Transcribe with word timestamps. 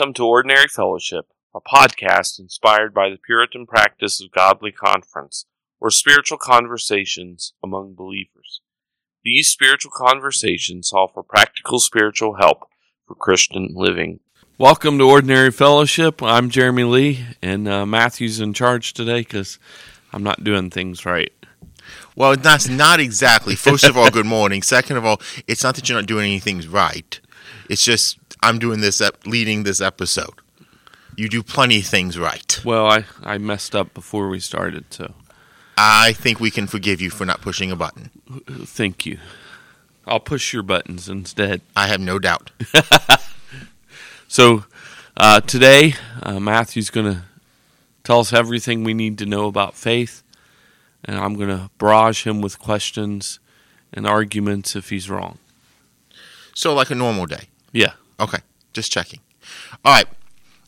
Welcome 0.00 0.14
to 0.14 0.26
Ordinary 0.26 0.66
Fellowship, 0.66 1.26
a 1.54 1.60
podcast 1.60 2.38
inspired 2.38 2.94
by 2.94 3.10
the 3.10 3.18
Puritan 3.18 3.66
practice 3.66 4.18
of 4.18 4.30
godly 4.30 4.72
conference, 4.72 5.44
or 5.78 5.90
spiritual 5.90 6.38
conversations 6.38 7.52
among 7.62 7.96
believers. 7.96 8.62
These 9.22 9.48
spiritual 9.48 9.92
conversations 9.94 10.90
offer 10.94 11.22
practical 11.22 11.80
spiritual 11.80 12.36
help 12.36 12.70
for 13.06 13.14
Christian 13.14 13.72
living. 13.74 14.20
Welcome 14.56 14.96
to 14.96 15.04
Ordinary 15.06 15.50
Fellowship. 15.50 16.22
I'm 16.22 16.48
Jeremy 16.48 16.84
Lee, 16.84 17.26
and 17.42 17.68
uh, 17.68 17.84
Matthew's 17.84 18.40
in 18.40 18.54
charge 18.54 18.94
today 18.94 19.20
because 19.20 19.58
I'm 20.14 20.22
not 20.22 20.42
doing 20.42 20.70
things 20.70 21.04
right. 21.04 21.30
Well, 22.16 22.38
that's 22.38 22.70
not 22.70 23.00
exactly. 23.00 23.54
First 23.54 23.84
of 23.84 23.98
all, 23.98 24.10
good 24.10 24.24
morning. 24.24 24.62
Second 24.62 24.96
of 24.96 25.04
all, 25.04 25.20
it's 25.46 25.62
not 25.62 25.74
that 25.74 25.90
you're 25.90 25.98
not 25.98 26.08
doing 26.08 26.24
anything 26.24 26.62
right. 26.70 27.20
It's 27.68 27.84
just 27.84 28.18
I'm 28.42 28.58
doing 28.58 28.80
this, 28.80 29.00
ep- 29.00 29.26
leading 29.26 29.62
this 29.64 29.80
episode. 29.80 30.34
You 31.16 31.28
do 31.28 31.42
plenty 31.42 31.80
of 31.80 31.86
things 31.86 32.18
right. 32.18 32.60
Well, 32.64 32.86
I, 32.86 33.04
I 33.22 33.38
messed 33.38 33.74
up 33.76 33.92
before 33.94 34.28
we 34.28 34.40
started, 34.40 34.84
so 34.90 35.12
I 35.76 36.12
think 36.12 36.40
we 36.40 36.50
can 36.50 36.66
forgive 36.66 37.00
you 37.00 37.10
for 37.10 37.24
not 37.26 37.40
pushing 37.42 37.70
a 37.70 37.76
button. 37.76 38.10
thank 38.64 39.04
you. 39.04 39.18
I'll 40.06 40.20
push 40.20 40.52
your 40.52 40.62
buttons 40.62 41.08
instead. 41.08 41.60
I 41.76 41.88
have 41.88 42.00
no 42.00 42.18
doubt. 42.18 42.50
So 44.30 44.64
uh, 45.16 45.40
today, 45.40 45.94
uh, 46.22 46.38
Matthew's 46.38 46.88
going 46.88 47.12
to 47.12 47.22
tell 48.04 48.20
us 48.20 48.32
everything 48.32 48.84
we 48.84 48.94
need 48.94 49.18
to 49.18 49.26
know 49.26 49.48
about 49.48 49.74
faith, 49.74 50.22
and 51.04 51.18
I'm 51.18 51.34
going 51.34 51.48
to 51.48 51.68
barrage 51.78 52.24
him 52.24 52.40
with 52.40 52.56
questions 52.60 53.40
and 53.92 54.06
arguments 54.06 54.76
if 54.76 54.90
he's 54.90 55.10
wrong. 55.10 55.38
So, 56.54 56.72
like 56.74 56.90
a 56.90 56.94
normal 56.94 57.26
day. 57.26 57.48
Yeah. 57.72 57.94
Okay, 58.20 58.38
just 58.72 58.92
checking. 58.92 59.20
All 59.84 59.94
right. 59.94 60.06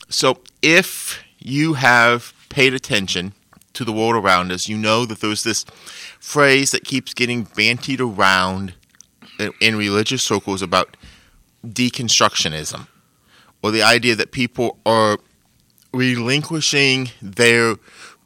So, 0.09 0.39
if 0.61 1.23
you 1.39 1.73
have 1.73 2.33
paid 2.49 2.73
attention 2.73 3.33
to 3.73 3.85
the 3.85 3.91
world 3.91 4.15
around 4.15 4.51
us, 4.51 4.67
you 4.67 4.77
know 4.77 5.05
that 5.05 5.21
there's 5.21 5.43
this 5.43 5.63
phrase 6.19 6.71
that 6.71 6.83
keeps 6.83 7.13
getting 7.13 7.45
bantied 7.45 7.99
around 7.99 8.73
in, 9.61 9.75
religious 9.75 10.23
circles 10.23 10.61
about 10.61 10.95
deconstructionism, 11.65 12.87
or 13.61 13.71
the 13.71 13.81
idea 13.81 14.15
that 14.15 14.31
people 14.31 14.77
are 14.85 15.17
relinquishing 15.93 17.09
their 17.21 17.75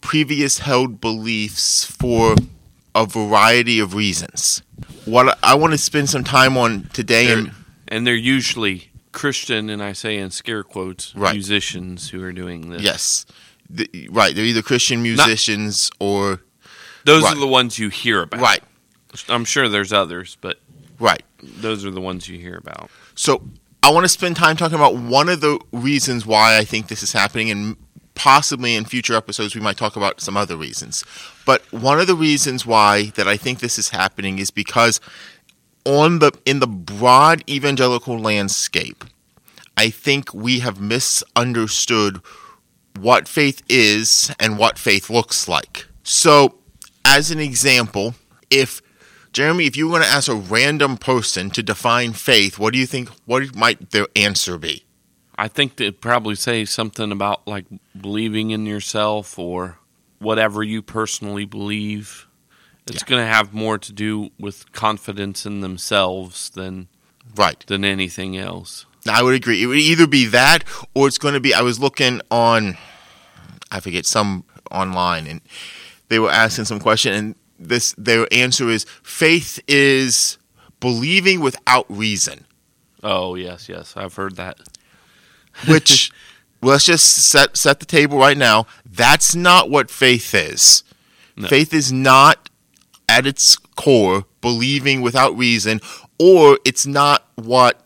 previous 0.02 0.60
held 0.60 1.02
beliefs 1.02 1.86
for 1.86 2.36
a 2.96 3.06
variety 3.06 3.80
of 3.80 3.94
reasons. 3.94 4.62
What 5.06 5.38
I 5.44 5.56
want 5.56 5.72
to 5.72 5.78
spend 5.78 6.10
some 6.10 6.24
time 6.24 6.58
on 6.58 6.90
today, 6.94 7.32
and 7.32 7.52
and 7.88 8.06
they're 8.06 8.16
usually 8.16 8.90
Christian, 9.18 9.70
and 9.70 9.82
I 9.82 9.94
say 9.94 10.18
in 10.18 10.30
scare 10.32 10.64
quotes, 10.64 11.16
Right. 11.16 11.34
musicians 11.34 12.10
who 12.10 12.22
are 12.24 12.32
doing 12.32 12.70
this. 12.70 12.82
Yes. 12.84 13.26
The, 13.70 13.90
right. 14.12 14.36
They're 14.36 14.46
either 14.46 14.62
Christian 14.62 15.02
musicians 15.02 15.90
or. 16.00 16.42
Those 17.04 17.24
Right. 17.24 17.36
are 17.36 17.40
the 17.40 17.48
ones 17.48 17.80
you 17.80 17.90
hear 17.90 18.22
about. 18.22 18.40
Right. 18.42 18.64
I'm 19.28 19.44
sure 19.46 19.68
there's 19.68 19.92
others, 19.92 20.38
but 20.40 20.60
Right. 21.00 21.24
those 21.42 21.84
are 21.84 21.90
the 21.92 22.00
ones 22.02 22.28
you 22.30 22.38
hear 22.38 22.56
about. 22.56 22.92
So 23.16 23.42
I 23.82 23.90
want 23.92 24.04
to 24.04 24.10
spend 24.10 24.36
time 24.36 24.56
talking 24.56 24.76
about 24.76 24.96
one 24.96 25.30
of 25.30 25.42
the 25.42 25.60
reasons 25.72 26.26
why 26.26 26.58
I 26.58 26.64
think 26.64 26.88
this 26.88 27.02
is 27.02 27.14
happening, 27.14 27.50
and 27.50 27.76
possibly 28.14 28.76
in 28.76 28.86
future 28.86 29.16
episodes 29.16 29.56
we 29.56 29.62
might 29.62 29.78
talk 29.78 29.96
about 29.96 30.22
some 30.22 30.36
other 30.38 30.58
reasons. 30.58 31.04
But 31.46 31.62
one 31.72 32.00
of 32.00 32.08
the 32.08 32.16
reasons 32.16 32.66
why 32.66 33.12
that 33.16 33.28
I 33.28 33.38
think 33.38 33.60
this 33.60 33.78
is 33.80 33.90
happening 33.90 34.40
is 34.40 34.52
because 34.52 35.00
on 35.88 36.20
the 36.20 36.32
in 36.46 36.60
the 36.60 36.68
broad 36.68 37.44
evangelical 37.50 38.20
landscape, 38.20 39.06
I 39.78 39.90
think 39.90 40.34
we 40.34 40.60
have 40.60 40.82
misunderstood 40.82 42.22
what 43.00 43.28
faith 43.28 43.64
is 43.70 44.32
and 44.40 44.58
what 44.58 44.78
faith 44.78 45.10
looks 45.10 45.48
like. 45.48 45.88
So, 46.04 46.56
as 47.06 47.32
an 47.32 47.40
example, 47.40 48.16
if 48.50 48.82
Jeremy, 49.32 49.66
if 49.66 49.78
you 49.78 49.88
were 49.88 50.00
to 50.00 50.06
ask 50.06 50.28
a 50.28 50.36
random 50.36 50.98
person 50.98 51.50
to 51.52 51.64
define 51.64 52.14
faith, 52.14 52.60
what 52.60 52.74
do 52.74 52.80
you 52.80 52.86
think? 52.86 53.10
What 53.26 53.56
might 53.56 53.92
their 53.92 54.08
answer 54.16 54.58
be? 54.58 54.84
I 55.38 55.48
think 55.48 55.76
they'd 55.76 56.02
probably 56.02 56.36
say 56.36 56.66
something 56.66 57.12
about 57.12 57.48
like 57.48 57.66
believing 58.00 58.50
in 58.52 58.66
yourself 58.66 59.38
or 59.38 59.78
whatever 60.20 60.64
you 60.64 60.82
personally 60.82 61.46
believe. 61.46 62.27
It's 62.90 63.02
Yeah. 63.04 63.08
going 63.08 63.22
to 63.24 63.28
have 63.34 63.54
more 63.54 63.78
to 63.78 63.92
do 63.92 64.32
with 64.40 64.72
confidence 64.72 65.46
in 65.46 65.62
themselves 65.62 66.50
than 66.52 66.88
Right. 67.36 67.64
than 67.68 67.84
anything 67.86 68.38
else. 68.38 68.86
I 69.10 69.22
would 69.24 69.36
agree. 69.36 69.62
It 69.64 69.68
would 69.68 69.78
either 69.78 70.08
be 70.08 70.26
that 70.28 70.64
or 70.94 71.08
it's 71.08 71.18
going 71.18 71.34
to 71.34 71.40
be. 71.40 71.54
I 71.54 71.62
was 71.62 71.80
looking 71.80 72.22
on, 72.32 72.78
I 73.72 73.80
forget 73.80 74.06
some 74.06 74.44
online, 74.72 75.28
and 75.28 75.42
they 76.10 76.20
were 76.20 76.32
asking 76.32 76.66
some 76.66 76.80
question, 76.80 77.14
and 77.14 77.36
this 77.60 77.94
their 77.98 78.28
answer 78.32 78.70
is 78.70 78.86
faith 79.04 79.60
is 79.68 80.38
believing 80.80 81.40
without 81.40 81.86
reason. 81.90 82.46
Oh 83.04 83.36
yes, 83.36 83.68
yes, 83.70 83.94
I've 83.96 84.14
heard 84.16 84.36
that. 84.36 84.58
Which 85.68 86.12
let's 86.62 86.86
just 86.86 87.06
set 87.06 87.56
set 87.58 87.80
the 87.80 87.86
table 87.86 88.18
right 88.18 88.38
now. 88.38 88.68
That's 88.86 89.36
not 89.36 89.70
what 89.70 89.90
faith 89.90 90.34
is. 90.34 90.84
No. 91.36 91.48
Faith 91.48 91.74
is 91.74 91.92
not 91.92 92.47
at 93.18 93.26
its 93.26 93.56
core 93.76 94.26
believing 94.42 95.02
without 95.02 95.36
reason, 95.36 95.82
or 96.20 96.60
it's 96.64 96.86
not 96.86 97.26
what 97.34 97.82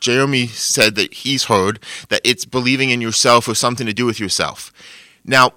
Jeremy 0.00 0.46
said 0.46 0.94
that 0.94 1.12
he's 1.12 1.44
heard 1.44 1.78
that 2.08 2.22
it's 2.24 2.46
believing 2.46 2.88
in 2.88 3.02
yourself 3.02 3.46
or 3.46 3.54
something 3.54 3.86
to 3.86 3.92
do 3.92 4.06
with 4.06 4.18
yourself. 4.18 4.72
Now, 5.26 5.52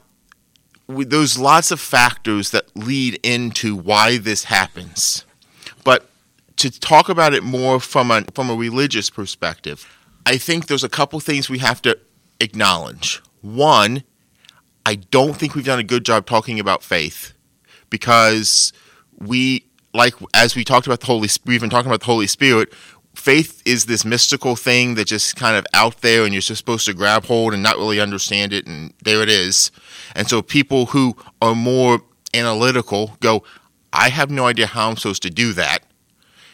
there's 0.89 1.39
lots 1.39 1.72
of 1.72 1.79
factors 1.79 2.51
that 2.51 2.75
lead 2.75 3.19
into 3.23 3.73
why 3.73 4.17
this 4.17 4.45
happens, 4.45 5.23
but 5.85 6.09
to 6.57 6.69
talk 6.69 7.07
about 7.07 7.34
it 7.34 7.44
more 7.44 7.79
from 7.79 8.11
a 8.11 8.25
from 8.34 8.49
a 8.49 8.55
religious 8.55 9.09
perspective, 9.09 9.88
I 10.25 10.38
think 10.38 10.67
there's 10.67 10.84
a 10.84 10.89
couple 10.89 11.22
things 11.22 11.49
we 11.49 11.59
have 11.59 11.81
to 11.84 11.97
acknowledge. 12.41 13.22
One, 13.41 14.03
I 14.85 14.95
don't 14.95 15.38
think 15.38 15.55
we've 15.55 15.66
done 15.66 15.79
a 15.79 15.84
good 15.84 16.03
job 16.03 16.25
talking 16.25 16.59
about 16.59 16.84
faith 16.84 17.34
because 17.89 18.73
we 19.17 19.65
like 19.93 20.13
as 20.33 20.55
we 20.55 20.63
talked 20.63 20.87
about 20.87 20.99
the 20.99 21.05
Holy 21.07 21.27
Spirit, 21.27 21.53
we've 21.53 21.61
been 21.61 21.69
talking 21.69 21.89
about 21.89 22.01
the 22.01 22.05
Holy 22.05 22.27
Spirit. 22.27 22.73
Faith 23.15 23.63
is 23.65 23.85
this 23.85 24.05
mystical 24.05 24.55
thing 24.55 24.93
that 24.93 25.07
just 25.07 25.35
kind 25.35 25.57
of 25.57 25.65
out 25.73 26.01
there, 26.01 26.23
and 26.23 26.33
you're 26.33 26.41
just 26.41 26.59
supposed 26.59 26.85
to 26.85 26.93
grab 26.93 27.25
hold 27.25 27.51
and 27.51 27.63
not 27.63 27.77
really 27.77 27.99
understand 27.99 28.53
it, 28.53 28.67
and 28.67 28.93
there 29.03 29.23
it 29.23 29.29
is. 29.29 29.71
And 30.15 30.29
so 30.29 30.43
people 30.43 30.87
who 30.87 31.17
are 31.41 31.55
more 31.55 32.01
analytical 32.35 33.17
go, 33.19 33.43
"I 33.91 34.09
have 34.09 34.29
no 34.29 34.45
idea 34.45 34.67
how 34.67 34.89
I'm 34.89 34.97
supposed 34.97 35.23
to 35.23 35.31
do 35.31 35.51
that," 35.53 35.83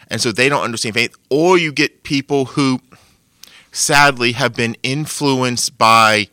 and 0.07 0.21
so 0.21 0.31
they 0.31 0.47
don't 0.47 0.63
understand 0.63 0.95
faith. 0.95 1.15
Or 1.29 1.57
you 1.57 1.73
get 1.73 2.03
people 2.03 2.45
who, 2.45 2.79
sadly, 3.73 4.31
have 4.31 4.55
been 4.55 4.77
influenced 4.83 5.77
by 5.77 6.29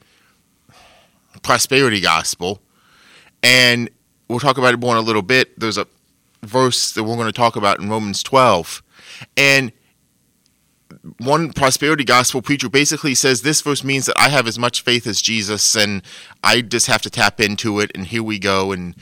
prosperity 1.42 2.00
gospel, 2.00 2.62
and 3.42 3.90
we'll 4.30 4.41
talk 4.41 4.56
about 4.58 4.72
it 4.72 4.78
more 4.78 4.96
in 4.96 4.98
a 5.02 5.06
little 5.06 5.22
bit. 5.22 5.58
There's 5.58 5.76
a 5.78 5.86
verse 6.42 6.92
that 6.92 7.04
we're 7.04 7.16
going 7.16 7.26
to 7.26 7.32
talk 7.32 7.56
about 7.56 7.80
in 7.80 7.91
Romans 7.91 8.22
12, 8.22 8.82
and 9.36 9.72
one 11.18 11.53
prosperity 11.53 12.04
gospel 12.04 12.42
preacher 12.42 12.68
basically 12.68 13.15
says 13.15 13.42
this 13.42 13.60
verse 13.60 13.84
means 13.84 14.06
that 14.06 14.18
I 14.18 14.28
have 14.28 14.47
as 14.47 14.59
much 14.59 14.82
faith 14.82 15.06
as 15.06 15.22
Jesus, 15.22 15.74
and 15.74 16.03
I 16.42 16.60
just 16.62 16.86
have 16.88 17.03
to 17.03 17.10
tap 17.10 17.41
into 17.41 17.80
it, 17.80 17.91
and 17.94 18.06
here 18.06 18.22
we 18.22 18.38
go. 18.38 18.72
And 18.72 18.94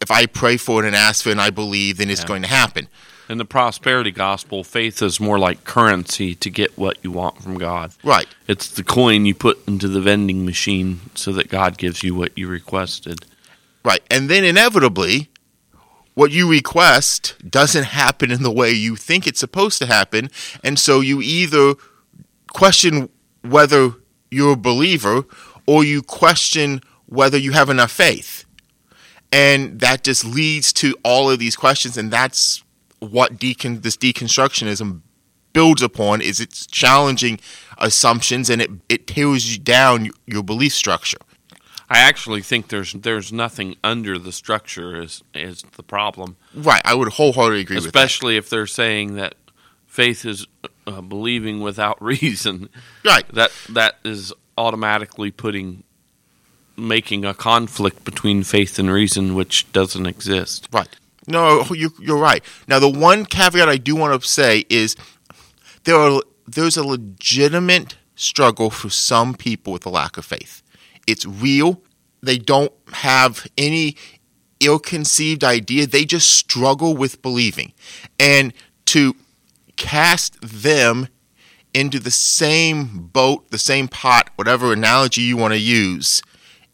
if 0.00 0.10
I 0.10 0.26
pray 0.26 0.56
for 0.56 0.82
it 0.82 0.86
and 0.86 0.94
ask 0.96 1.24
for 1.24 1.30
it, 1.30 1.32
and 1.32 1.40
I 1.40 1.50
believe, 1.50 1.98
then 1.98 2.10
it's 2.10 2.22
Yeah. 2.22 2.26
going 2.28 2.42
to 2.42 2.48
happen. 2.48 2.88
In 3.28 3.38
the 3.38 3.44
prosperity 3.44 4.12
gospel, 4.12 4.62
faith 4.62 5.02
is 5.02 5.18
more 5.18 5.36
like 5.38 5.64
currency 5.64 6.36
to 6.36 6.48
get 6.48 6.78
what 6.78 6.96
you 7.02 7.10
want 7.10 7.42
from 7.42 7.58
God. 7.58 7.90
Right. 8.04 8.28
It's 8.46 8.68
the 8.68 8.84
coin 8.84 9.26
you 9.26 9.34
put 9.34 9.58
into 9.66 9.88
the 9.88 10.00
vending 10.00 10.44
machine 10.46 11.00
so 11.14 11.32
that 11.32 11.48
God 11.48 11.76
gives 11.76 12.04
you 12.04 12.14
what 12.14 12.38
you 12.38 12.46
requested. 12.46 13.26
Right. 13.86 14.02
And 14.10 14.28
then 14.28 14.42
inevitably, 14.42 15.30
what 16.14 16.32
you 16.32 16.50
request 16.50 17.36
doesn't 17.48 17.84
happen 17.84 18.32
in 18.32 18.42
the 18.42 18.50
way 18.50 18.72
you 18.72 18.96
think 18.96 19.28
it's 19.28 19.38
supposed 19.38 19.78
to 19.78 19.86
happen. 19.86 20.28
And 20.64 20.76
so 20.76 21.00
you 21.00 21.22
either 21.22 21.74
question 22.52 23.08
whether 23.42 23.92
you're 24.28 24.54
a 24.54 24.56
believer 24.56 25.24
or 25.68 25.84
you 25.84 26.02
question 26.02 26.80
whether 27.04 27.38
you 27.38 27.52
have 27.52 27.70
enough 27.70 27.92
faith. 27.92 28.44
And 29.30 29.78
that 29.78 30.02
just 30.02 30.24
leads 30.24 30.72
to 30.72 30.96
all 31.04 31.30
of 31.30 31.38
these 31.38 31.54
questions. 31.54 31.96
And 31.96 32.10
that's 32.10 32.64
what 32.98 33.36
decon- 33.36 33.82
this 33.82 33.96
deconstructionism 33.96 35.02
builds 35.52 35.80
upon 35.80 36.22
is 36.22 36.40
it's 36.40 36.66
challenging 36.66 37.38
assumptions 37.78 38.50
and 38.50 38.60
it, 38.60 38.70
it 38.88 39.06
tears 39.06 39.52
you 39.52 39.62
down 39.62 40.10
your 40.26 40.42
belief 40.42 40.72
structure. 40.72 41.18
I 41.88 41.98
actually 42.00 42.42
think 42.42 42.68
there's 42.68 42.92
there's 42.94 43.32
nothing 43.32 43.76
under 43.84 44.18
the 44.18 44.32
structure 44.32 45.00
is 45.00 45.22
is 45.34 45.62
the 45.76 45.82
problem, 45.82 46.36
Right. 46.54 46.82
I 46.84 46.94
would 46.94 47.08
wholeheartedly 47.12 47.60
agree 47.60 47.76
with 47.76 47.84
that. 47.84 47.88
especially 47.88 48.36
if 48.36 48.50
they're 48.50 48.66
saying 48.66 49.14
that 49.16 49.34
faith 49.86 50.24
is 50.24 50.46
uh, 50.86 51.00
believing 51.00 51.60
without 51.60 52.00
reason, 52.12 52.68
Right. 53.04 53.26
that 53.34 53.52
that 53.70 53.96
is 54.04 54.32
automatically 54.58 55.30
putting 55.30 55.84
making 56.76 57.24
a 57.24 57.32
conflict 57.34 58.04
between 58.04 58.42
faith 58.42 58.78
and 58.78 58.90
reason, 58.90 59.34
which 59.34 59.70
doesn't 59.72 60.06
exist. 60.06 60.68
Right. 60.72 60.88
No, 61.26 61.64
you, 61.70 61.90
you're 62.00 62.18
right. 62.18 62.44
Now, 62.68 62.78
the 62.78 62.88
one 62.88 63.24
caveat 63.24 63.68
I 63.68 63.78
do 63.78 63.96
want 63.96 64.20
to 64.20 64.28
say 64.28 64.64
is 64.68 64.94
there 65.84 65.96
are 65.96 66.20
there's 66.46 66.76
a 66.76 66.84
legitimate 66.84 67.96
struggle 68.14 68.70
for 68.70 68.90
some 68.90 69.34
people 69.34 69.72
with 69.72 69.82
the 69.82 69.90
lack 69.90 70.16
of 70.18 70.24
faith. 70.24 70.62
It's 71.06 71.26
real. 71.26 71.82
They 72.22 72.38
don't 72.38 72.72
have 72.92 73.46
any 73.56 73.96
ill-conceived 74.60 75.44
idea. 75.44 75.86
They 75.86 76.04
just 76.04 76.32
struggle 76.32 76.96
with 76.96 77.22
believing, 77.22 77.72
and 78.18 78.52
to 78.86 79.14
cast 79.76 80.40
them 80.40 81.08
into 81.74 81.98
the 81.98 82.10
same 82.10 83.08
boat, 83.12 83.50
the 83.50 83.58
same 83.58 83.86
pot, 83.86 84.30
whatever 84.36 84.72
analogy 84.72 85.20
you 85.20 85.36
want 85.36 85.52
to 85.52 85.60
use, 85.60 86.22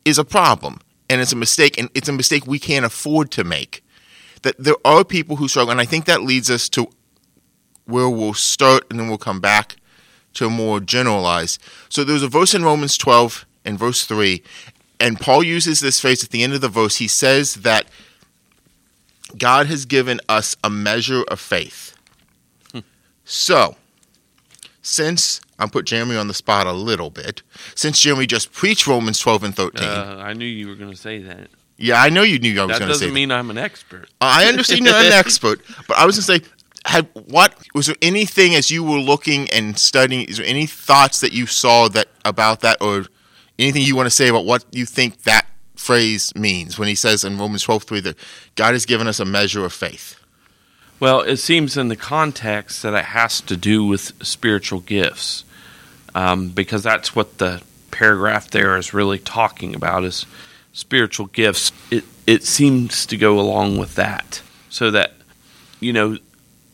is 0.04 0.16
a 0.16 0.24
problem, 0.24 0.78
and 1.10 1.20
it's 1.20 1.32
a 1.32 1.36
mistake, 1.36 1.76
and 1.76 1.90
it's 1.94 2.08
a 2.08 2.12
mistake 2.12 2.46
we 2.46 2.60
can't 2.60 2.84
afford 2.84 3.30
to 3.32 3.42
make 3.42 3.82
that 4.42 4.56
there 4.58 4.76
are 4.84 5.04
people 5.04 5.36
who 5.36 5.48
struggle, 5.48 5.72
and 5.72 5.80
I 5.80 5.84
think 5.84 6.04
that 6.04 6.22
leads 6.22 6.50
us 6.50 6.68
to 6.70 6.88
where 7.84 8.08
we'll 8.08 8.34
start, 8.34 8.84
and 8.90 8.98
then 9.00 9.08
we'll 9.08 9.18
come 9.18 9.40
back 9.40 9.76
to 10.34 10.46
a 10.46 10.50
more 10.50 10.78
generalized. 10.78 11.60
So 11.88 12.04
there's 12.04 12.22
a 12.22 12.28
verse 12.28 12.54
in 12.54 12.64
Romans 12.64 12.96
12 12.96 13.44
and 13.64 13.78
verse 13.78 14.04
3, 14.04 14.42
and 15.00 15.18
Paul 15.20 15.42
uses 15.42 15.80
this 15.80 16.00
phrase 16.00 16.22
at 16.24 16.30
the 16.30 16.42
end 16.42 16.52
of 16.54 16.60
the 16.60 16.68
verse. 16.68 16.96
He 16.96 17.08
says 17.08 17.54
that 17.56 17.86
God 19.36 19.66
has 19.66 19.84
given 19.84 20.20
us 20.28 20.56
a 20.62 20.70
measure 20.70 21.22
of 21.28 21.40
faith. 21.40 21.94
So, 23.24 23.76
since 24.82 25.40
I'm 25.58 25.70
put 25.70 25.86
Jeremy 25.86 26.16
on 26.16 26.26
the 26.28 26.34
spot 26.34 26.66
a 26.66 26.72
little 26.72 27.08
bit, 27.10 27.42
since 27.74 28.00
Jeremy 28.00 28.26
just 28.26 28.52
preached 28.52 28.86
Romans 28.86 29.18
12 29.20 29.44
and 29.44 29.54
13, 29.56 29.88
Uh, 29.88 30.16
I 30.24 30.32
knew 30.32 30.44
you 30.44 30.66
were 30.68 30.74
going 30.74 30.90
to 30.90 30.96
say 30.96 31.18
that. 31.22 31.48
yeah, 31.78 32.02
I 32.02 32.08
know 32.10 32.22
you 32.22 32.38
knew 32.40 32.60
I 32.60 32.64
was 32.64 32.78
going 32.78 32.88
to 32.90 32.94
say 32.94 33.00
that. 33.00 33.04
doesn't 33.06 33.14
mean 33.14 33.30
I'm 33.30 33.48
an 33.50 33.58
expert. 33.58 34.10
I 34.20 34.46
understand 34.46 34.84
you're 34.84 34.94
an 34.94 35.12
expert, 35.12 35.60
but 35.86 35.96
I 35.96 36.04
was 36.04 36.16
going 36.16 36.40
to 36.40 36.46
say, 36.46 36.52
had 36.84 37.08
what 37.14 37.54
was 37.74 37.86
there 37.86 37.96
anything 38.02 38.56
as 38.56 38.72
you 38.72 38.82
were 38.82 38.98
looking 38.98 39.48
and 39.50 39.78
studying? 39.78 40.26
Is 40.26 40.38
there 40.38 40.46
any 40.46 40.66
thoughts 40.66 41.20
that 41.20 41.32
you 41.32 41.46
saw 41.46 41.88
that 41.90 42.08
about 42.24 42.60
that, 42.62 42.78
or 42.82 43.06
anything 43.58 43.82
you 43.82 43.96
want 43.96 44.06
to 44.06 44.10
say 44.10 44.28
about 44.28 44.44
what 44.44 44.64
you 44.70 44.86
think 44.86 45.22
that 45.22 45.46
phrase 45.74 46.34
means 46.36 46.78
when 46.78 46.88
he 46.88 46.94
says 46.94 47.24
in 47.24 47.38
Romans 47.38 47.62
twelve 47.62 47.84
three 47.84 48.00
that 48.00 48.16
God 48.54 48.72
has 48.72 48.86
given 48.86 49.06
us 49.06 49.20
a 49.20 49.24
measure 49.24 49.64
of 49.64 49.72
faith? 49.72 50.18
Well, 51.00 51.20
it 51.20 51.38
seems 51.38 51.76
in 51.76 51.88
the 51.88 51.96
context 51.96 52.82
that 52.82 52.94
it 52.94 53.06
has 53.06 53.40
to 53.42 53.56
do 53.56 53.84
with 53.84 54.12
spiritual 54.24 54.80
gifts, 54.80 55.44
um, 56.14 56.50
because 56.50 56.84
that's 56.84 57.16
what 57.16 57.38
the 57.38 57.62
paragraph 57.90 58.50
there 58.50 58.76
is 58.76 58.94
really 58.94 59.18
talking 59.18 59.74
about 59.74 60.04
is 60.04 60.26
spiritual 60.72 61.26
gifts. 61.26 61.72
It 61.90 62.04
it 62.26 62.44
seems 62.44 63.04
to 63.06 63.16
go 63.16 63.40
along 63.40 63.78
with 63.78 63.96
that, 63.96 64.42
so 64.68 64.90
that 64.92 65.14
you 65.80 65.92
know 65.92 66.18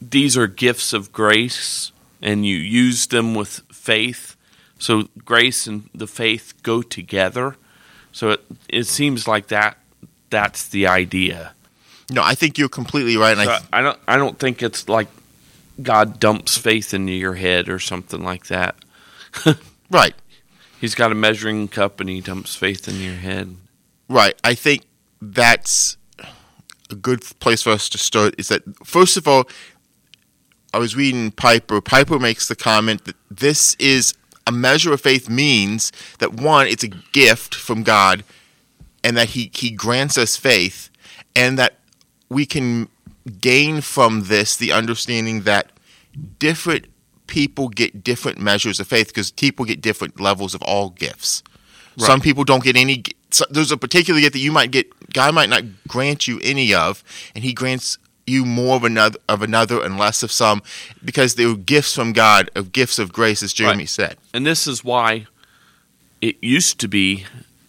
these 0.02 0.36
are 0.36 0.46
gifts 0.46 0.92
of 0.92 1.10
grace, 1.10 1.90
and 2.20 2.44
you 2.44 2.56
use 2.56 3.06
them 3.06 3.34
with 3.34 3.62
faith. 3.72 4.36
So 4.78 5.08
grace 5.24 5.66
and 5.66 5.88
the 5.94 6.06
faith 6.06 6.54
go 6.62 6.82
together. 6.82 7.56
So 8.12 8.30
it 8.30 8.44
it 8.68 8.84
seems 8.84 9.26
like 9.26 9.48
that. 9.48 9.78
That's 10.30 10.68
the 10.68 10.86
idea. 10.86 11.54
No, 12.10 12.22
I 12.22 12.34
think 12.34 12.58
you're 12.58 12.68
completely 12.68 13.16
right. 13.16 13.36
So 13.36 13.50
I, 13.50 13.60
I 13.72 13.82
don't 13.82 13.98
I 14.06 14.16
don't 14.16 14.38
think 14.38 14.62
it's 14.62 14.88
like 14.88 15.08
God 15.82 16.18
dumps 16.20 16.56
faith 16.56 16.94
into 16.94 17.12
your 17.12 17.34
head 17.34 17.68
or 17.68 17.78
something 17.78 18.22
like 18.22 18.46
that. 18.46 18.76
right, 19.90 20.14
He's 20.80 20.94
got 20.94 21.10
a 21.10 21.14
measuring 21.14 21.68
cup 21.68 22.00
and 22.00 22.08
he 22.08 22.20
dumps 22.20 22.54
faith 22.54 22.88
in 22.88 23.00
your 23.00 23.14
head. 23.14 23.56
right. 24.08 24.34
I 24.44 24.54
think 24.54 24.84
that's 25.20 25.96
a 26.90 26.94
good 26.94 27.22
place 27.40 27.62
for 27.62 27.70
us 27.70 27.88
to 27.90 27.98
start. 27.98 28.34
Is 28.38 28.48
that 28.48 28.62
first 28.86 29.16
of 29.16 29.26
all, 29.26 29.48
I 30.72 30.78
was 30.78 30.94
reading 30.94 31.32
Piper. 31.32 31.80
Piper 31.80 32.18
makes 32.18 32.46
the 32.46 32.54
comment 32.54 33.04
that 33.06 33.16
this 33.30 33.74
is 33.80 34.14
a 34.48 34.52
measure 34.52 34.92
of 34.94 35.00
faith 35.00 35.28
means 35.28 35.92
that 36.18 36.32
one, 36.32 36.66
it's 36.66 36.82
a 36.82 36.88
gift 36.88 37.54
from 37.54 37.82
God, 37.82 38.24
and 39.04 39.16
that 39.16 39.28
He 39.30 39.50
He 39.54 39.70
grants 39.70 40.16
us 40.16 40.36
faith, 40.36 40.90
and 41.36 41.58
that 41.58 41.74
we 42.30 42.46
can 42.46 42.88
gain 43.40 43.82
from 43.82 44.24
this 44.24 44.56
the 44.56 44.72
understanding 44.72 45.42
that 45.42 45.70
different 46.38 46.86
people 47.26 47.68
get 47.68 48.02
different 48.02 48.38
measures 48.38 48.80
of 48.80 48.86
faith 48.86 49.08
because 49.08 49.30
people 49.30 49.66
get 49.66 49.82
different 49.82 50.18
levels 50.18 50.54
of 50.54 50.62
all 50.62 50.88
gifts. 50.90 51.42
Some 51.98 52.20
people 52.20 52.44
don't 52.44 52.62
get 52.64 52.76
any. 52.76 53.02
So 53.30 53.44
there's 53.50 53.72
a 53.72 53.76
particular 53.76 54.20
gift 54.20 54.32
that 54.32 54.38
you 54.38 54.52
might 54.52 54.70
get. 54.70 54.86
God 55.12 55.34
might 55.34 55.50
not 55.50 55.64
grant 55.86 56.26
you 56.26 56.40
any 56.42 56.72
of, 56.72 57.04
and 57.34 57.44
He 57.44 57.52
grants 57.52 57.98
you 58.28 58.44
more 58.44 58.76
of 58.76 58.84
another 58.84 59.18
of 59.28 59.42
another 59.42 59.82
and 59.82 59.98
less 59.98 60.22
of 60.22 60.30
some, 60.30 60.62
because 61.04 61.34
they 61.34 61.46
were 61.46 61.56
gifts 61.56 61.94
from 61.94 62.12
God, 62.12 62.50
of 62.54 62.72
gifts 62.72 62.98
of 62.98 63.12
grace, 63.12 63.42
as 63.42 63.52
Jeremy 63.52 63.82
Right. 63.82 63.88
said. 63.88 64.16
And 64.32 64.46
this 64.46 64.66
is 64.66 64.84
why 64.84 65.26
it 66.20 66.36
used 66.42 66.78
to 66.80 66.88
be 66.88 67.24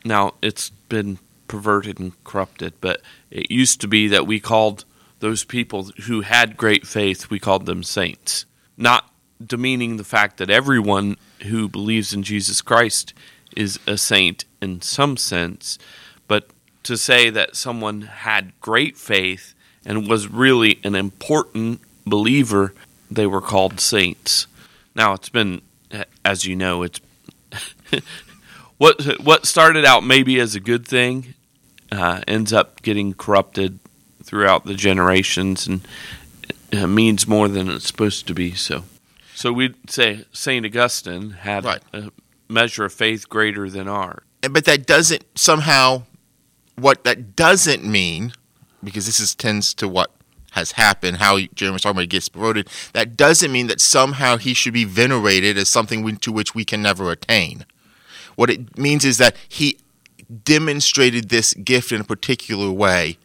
now 0.05 0.33
it's 0.41 0.69
been 0.89 1.19
perverted 1.47 1.99
and 1.99 2.23
corrupted, 2.23 2.73
but 2.81 3.01
it 3.31 3.49
used 3.51 3.81
to 3.81 3.87
be 3.87 4.07
that 4.07 4.27
we 4.27 4.39
called 4.39 4.85
those 5.19 5.43
people 5.43 5.91
who 6.05 6.21
had 6.21 6.55
great 6.55 6.87
faith, 6.87 7.29
we 7.29 7.39
called 7.39 7.65
them 7.65 7.83
saints. 7.83 8.45
Not 8.77 9.11
demeaning 9.45 9.97
the 9.97 10.03
fact 10.03 10.37
that 10.37 10.49
everyone 10.49 11.17
who 11.47 11.67
believes 11.67 12.13
in 12.13 12.23
Jesus 12.23 12.61
Christ 12.61 13.13
is 13.55 13.79
a 13.87 13.97
saint 13.97 14.45
in 14.61 14.81
some 14.81 15.17
sense, 15.17 15.77
but 16.27 16.49
to 16.83 16.97
say 16.97 17.29
that 17.29 17.55
someone 17.55 18.01
had 18.03 18.53
great 18.61 18.97
faith 18.97 19.53
and 19.85 20.07
was 20.09 20.27
really 20.27 20.79
an 20.83 20.95
important 20.95 21.81
believer, 22.05 22.73
they 23.09 23.25
were 23.27 23.41
called 23.41 23.79
saints. 23.79 24.47
Now 24.95 25.13
it's 25.13 25.29
been, 25.29 25.61
as 26.25 26.45
you 26.45 26.55
know, 26.55 26.83
it's 26.83 26.99
what 28.77 29.01
what 29.23 29.45
started 29.45 29.85
out 29.85 30.03
maybe 30.03 30.39
as 30.39 30.55
a 30.55 30.59
good 30.59 30.87
thing 30.87 31.33
uh, 31.91 32.21
ends 32.27 32.53
up 32.53 32.81
getting 32.81 33.13
corrupted 33.13 33.79
throughout 34.23 34.65
the 34.65 34.75
generations 34.75 35.65
and 35.67 35.81
uh, 36.71 36.85
means 36.87 37.27
more 37.27 37.47
than 37.47 37.69
it's 37.69 37.87
supposed 37.87 38.27
to 38.27 38.33
be. 38.33 38.53
So, 38.53 38.83
so 39.33 39.51
we'd 39.51 39.89
say 39.89 40.25
Saint 40.31 40.65
Augustine 40.65 41.31
had 41.31 41.65
Right. 41.65 41.81
a 41.93 42.11
measure 42.47 42.85
of 42.85 42.93
faith 42.93 43.27
greater 43.27 43.69
than 43.69 43.87
ours. 43.87 44.21
And- 44.43 44.53
But 44.53 44.65
that 44.65 44.85
doesn't 44.85 45.23
somehow. 45.35 46.03
What 46.75 47.03
that 47.03 47.35
doesn't 47.35 47.83
mean, 47.83 48.31
because 48.83 49.05
this 49.05 49.19
is 49.19 49.35
tends 49.35 49.73
to 49.75 49.87
what 49.87 50.11
has 50.51 50.73
happened, 50.73 51.17
how 51.17 51.37
talking 51.55 51.75
about 51.83 52.09
gets 52.09 52.29
promoted. 52.29 52.67
That 52.93 53.15
doesn't 53.15 53.51
mean 53.51 53.67
that 53.67 53.79
somehow 53.81 54.37
he 54.37 54.53
should 54.53 54.73
be 54.73 54.85
venerated 54.85 55.57
as 55.57 55.69
something 55.69 56.17
to 56.17 56.31
which 56.31 56.55
we 56.55 56.65
can 56.65 56.81
never 56.81 57.11
attain. 57.11 57.65
What 58.35 58.49
it 58.49 58.77
means 58.77 59.05
is 59.05 59.17
that 59.17 59.35
he 59.47 59.77
demonstrated 60.43 61.29
this 61.29 61.53
gift 61.53 61.91
in 61.91 62.01
a 62.01 62.05
particular 62.05 62.71
way, 62.71 63.17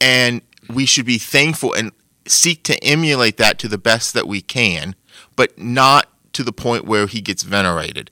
and 0.00 0.42
we 0.68 0.86
should 0.86 1.06
be 1.06 1.18
thankful 1.18 1.72
and 1.72 1.92
seek 2.26 2.62
to 2.64 2.82
emulate 2.82 3.36
that 3.38 3.58
to 3.60 3.68
the 3.68 3.78
best 3.78 4.14
that 4.14 4.26
we 4.26 4.40
can, 4.40 4.94
but 5.36 5.56
not 5.58 6.08
to 6.32 6.42
the 6.42 6.52
point 6.52 6.84
where 6.84 7.06
he 7.06 7.20
gets 7.20 7.42
venerated. 7.42 8.10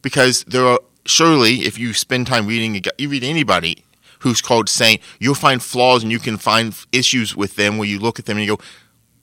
Because 0.00 0.44
there 0.44 0.64
are 0.66 0.80
surely, 1.06 1.62
if 1.62 1.78
you 1.78 1.92
spend 1.92 2.26
time 2.26 2.46
reading, 2.46 2.80
you 2.98 3.08
read 3.08 3.24
anybody 3.24 3.84
who's 4.20 4.40
called 4.40 4.68
saint, 4.68 5.00
you'll 5.18 5.34
find 5.34 5.62
flaws 5.62 6.02
and 6.02 6.10
you 6.12 6.18
can 6.18 6.36
find 6.36 6.74
issues 6.92 7.36
with 7.36 7.56
them 7.56 7.78
where 7.78 7.88
you 7.88 7.98
look 7.98 8.18
at 8.18 8.26
them 8.26 8.36
and 8.38 8.46
you 8.46 8.56
go, 8.56 8.62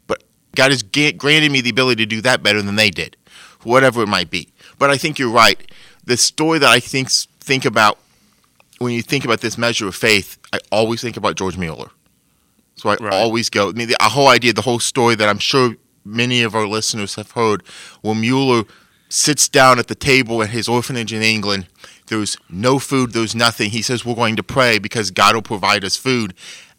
but 0.08 0.24
God 0.56 0.72
has 0.72 0.84
granted 0.84 1.52
me 1.52 1.62
the 1.62 1.70
ability 1.70 2.04
to 2.04 2.06
do 2.06 2.22
that 2.22 2.42
better 2.44 2.62
than 2.62 2.76
they 2.76 2.90
did, 2.90 3.18
whatever 3.64 4.02
it 4.04 4.08
might 4.08 4.30
be. 4.30 4.50
But 4.78 4.90
I 4.90 4.98
think 4.98 5.20
you're 5.20 5.30
right. 5.32 5.60
The 6.06 6.18
story 6.18 6.60
that 6.60 6.70
I 6.70 6.80
think 6.80 7.10
think 7.40 7.66
about 7.66 7.98
when 8.80 8.92
you 8.94 9.02
think 9.02 9.24
about 9.26 9.42
this 9.42 9.58
measure 9.58 9.88
of 9.88 9.96
faith, 9.96 10.38
I 10.52 10.60
always 10.72 11.02
think 11.02 11.18
about 11.18 11.36
George 11.36 11.58
Mueller. 11.58 11.90
So 12.76 12.90
I 12.90 12.96
Right. 13.00 13.14
always 13.14 13.50
go. 13.50 13.70
I 13.70 13.72
mean, 13.72 13.88
the 13.88 13.96
whole 14.02 14.28
idea, 14.28 14.52
the 14.54 14.62
whole 14.64 14.80
story 14.80 15.16
that 15.16 15.30
I'm 15.30 15.40
sure 15.40 15.76
many 16.04 16.44
of 16.44 16.54
our 16.54 16.68
listeners 16.68 17.16
have 17.16 17.32
heard, 17.32 17.64
where 18.02 18.16
Mueller 18.16 18.66
sits 19.10 19.48
down 19.48 19.80
at 19.80 19.88
the 19.88 19.96
table 19.96 20.44
at 20.44 20.50
his 20.50 20.68
orphanage 20.68 21.14
in 21.14 21.22
England. 21.22 21.68
There's 22.08 22.38
no 22.50 22.80
food, 22.80 23.14
there's 23.14 23.36
nothing. 23.36 23.72
He 23.72 23.82
says, 23.82 24.06
We're 24.06 24.16
going 24.16 24.36
to 24.36 24.44
pray 24.44 24.80
because 24.80 25.12
God 25.12 25.36
will 25.36 25.42
provide 25.42 25.84
us 25.84 25.98
food. 25.98 26.34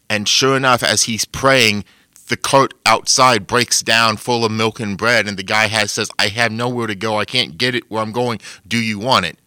And 0.08 0.28
sure 0.28 0.56
enough, 0.56 0.82
as 0.82 1.04
he's 1.04 1.24
praying, 1.24 1.84
the 2.28 2.36
cart 2.36 2.74
outside 2.84 3.46
breaks 3.46 3.82
down 3.82 4.16
full 4.16 4.44
of 4.44 4.52
milk 4.52 4.80
and 4.80 4.96
bread. 4.96 5.26
And 5.26 5.36
the 5.36 5.42
guy 5.42 5.66
has 5.66 5.92
says, 5.92 6.10
I 6.18 6.28
have 6.28 6.52
nowhere 6.52 6.86
to 6.86 6.94
go. 6.94 7.18
I 7.18 7.24
can't 7.24 7.58
get 7.58 7.74
it 7.74 7.90
where 7.90 8.02
I'm 8.02 8.12
going. 8.12 8.40
Do 8.66 8.78
you 8.78 8.98
want 8.98 9.26
it? 9.26 9.38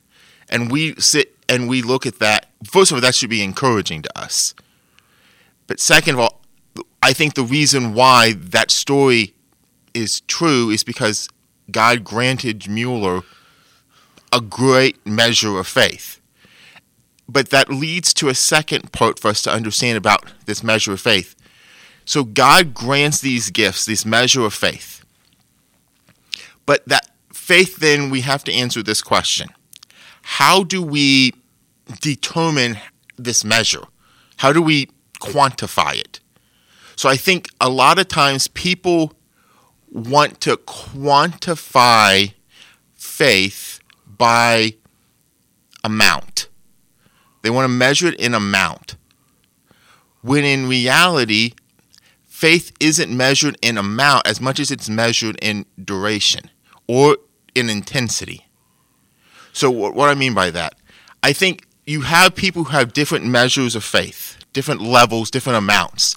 And 0.49 0.71
we 0.71 0.95
sit 0.95 1.35
and 1.47 1.67
we 1.67 1.81
look 1.81 2.05
at 2.05 2.19
that. 2.19 2.49
First 2.63 2.91
of 2.91 2.95
all, 2.95 3.01
that 3.01 3.15
should 3.15 3.29
be 3.29 3.43
encouraging 3.43 4.01
to 4.03 4.19
us. 4.19 4.53
But 5.67 5.79
second 5.79 6.15
of 6.15 6.19
all, 6.21 6.41
I 7.01 7.13
think 7.13 7.35
the 7.35 7.43
reason 7.43 7.93
why 7.93 8.33
that 8.33 8.71
story 8.71 9.33
is 9.93 10.21
true 10.21 10.69
is 10.69 10.83
because 10.83 11.29
God 11.71 12.03
granted 12.03 12.67
Mueller 12.67 13.21
a 14.31 14.41
great 14.41 15.05
measure 15.05 15.57
of 15.57 15.67
faith. 15.67 16.19
But 17.27 17.49
that 17.49 17.69
leads 17.69 18.13
to 18.15 18.29
a 18.29 18.35
second 18.35 18.91
part 18.91 19.19
for 19.19 19.27
us 19.27 19.41
to 19.43 19.51
understand 19.51 19.97
about 19.97 20.25
this 20.45 20.63
measure 20.63 20.93
of 20.93 20.99
faith. 20.99 21.35
So 22.05 22.23
God 22.23 22.73
grants 22.73 23.19
these 23.19 23.51
gifts, 23.51 23.85
this 23.85 24.05
measure 24.05 24.41
of 24.41 24.53
faith. 24.53 25.05
But 26.65 26.87
that 26.87 27.07
faith, 27.31 27.77
then, 27.77 28.09
we 28.09 28.21
have 28.21 28.43
to 28.45 28.53
answer 28.53 28.81
this 28.81 29.01
question 29.01 29.49
How 30.23 30.63
do 30.63 30.81
we 30.81 31.33
determine 32.01 32.79
this 33.17 33.43
measure? 33.43 33.83
How 34.37 34.51
do 34.53 34.61
we 34.61 34.89
quantify 35.19 35.99
it? 35.99 36.19
So 36.95 37.09
I 37.09 37.15
think 37.15 37.49
a 37.61 37.69
lot 37.69 37.99
of 37.99 38.07
times 38.07 38.47
people 38.47 39.13
want 39.91 40.41
to 40.41 40.57
quantify 40.57 42.33
faith 42.95 43.68
by 44.19 44.75
amount. 45.83 46.49
They 47.41 47.49
want 47.49 47.65
to 47.65 47.69
measure 47.69 48.07
it 48.09 48.19
in 48.19 48.35
amount. 48.35 48.97
When 50.21 50.45
in 50.45 50.67
reality, 50.67 51.53
faith 52.27 52.71
isn't 52.79 53.15
measured 53.15 53.57
in 53.63 53.77
amount 53.77 54.27
as 54.27 54.39
much 54.39 54.59
as 54.59 54.69
it's 54.69 54.89
measured 54.89 55.39
in 55.41 55.65
duration 55.83 56.51
or 56.87 57.17
in 57.55 57.69
intensity. 57.69 58.45
So, 59.53 59.71
what 59.71 60.09
I 60.09 60.13
mean 60.13 60.33
by 60.33 60.51
that, 60.51 60.75
I 61.23 61.33
think 61.33 61.65
you 61.85 62.01
have 62.01 62.35
people 62.35 62.65
who 62.65 62.71
have 62.71 62.93
different 62.93 63.25
measures 63.25 63.75
of 63.75 63.83
faith, 63.83 64.37
different 64.53 64.81
levels, 64.81 65.31
different 65.31 65.57
amounts. 65.57 66.15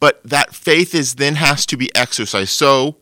But 0.00 0.22
that 0.24 0.54
faith 0.54 0.94
is 0.94 1.16
then 1.16 1.36
has 1.36 1.66
to 1.66 1.76
be 1.76 1.94
exercised. 1.94 2.50
So, 2.50 2.96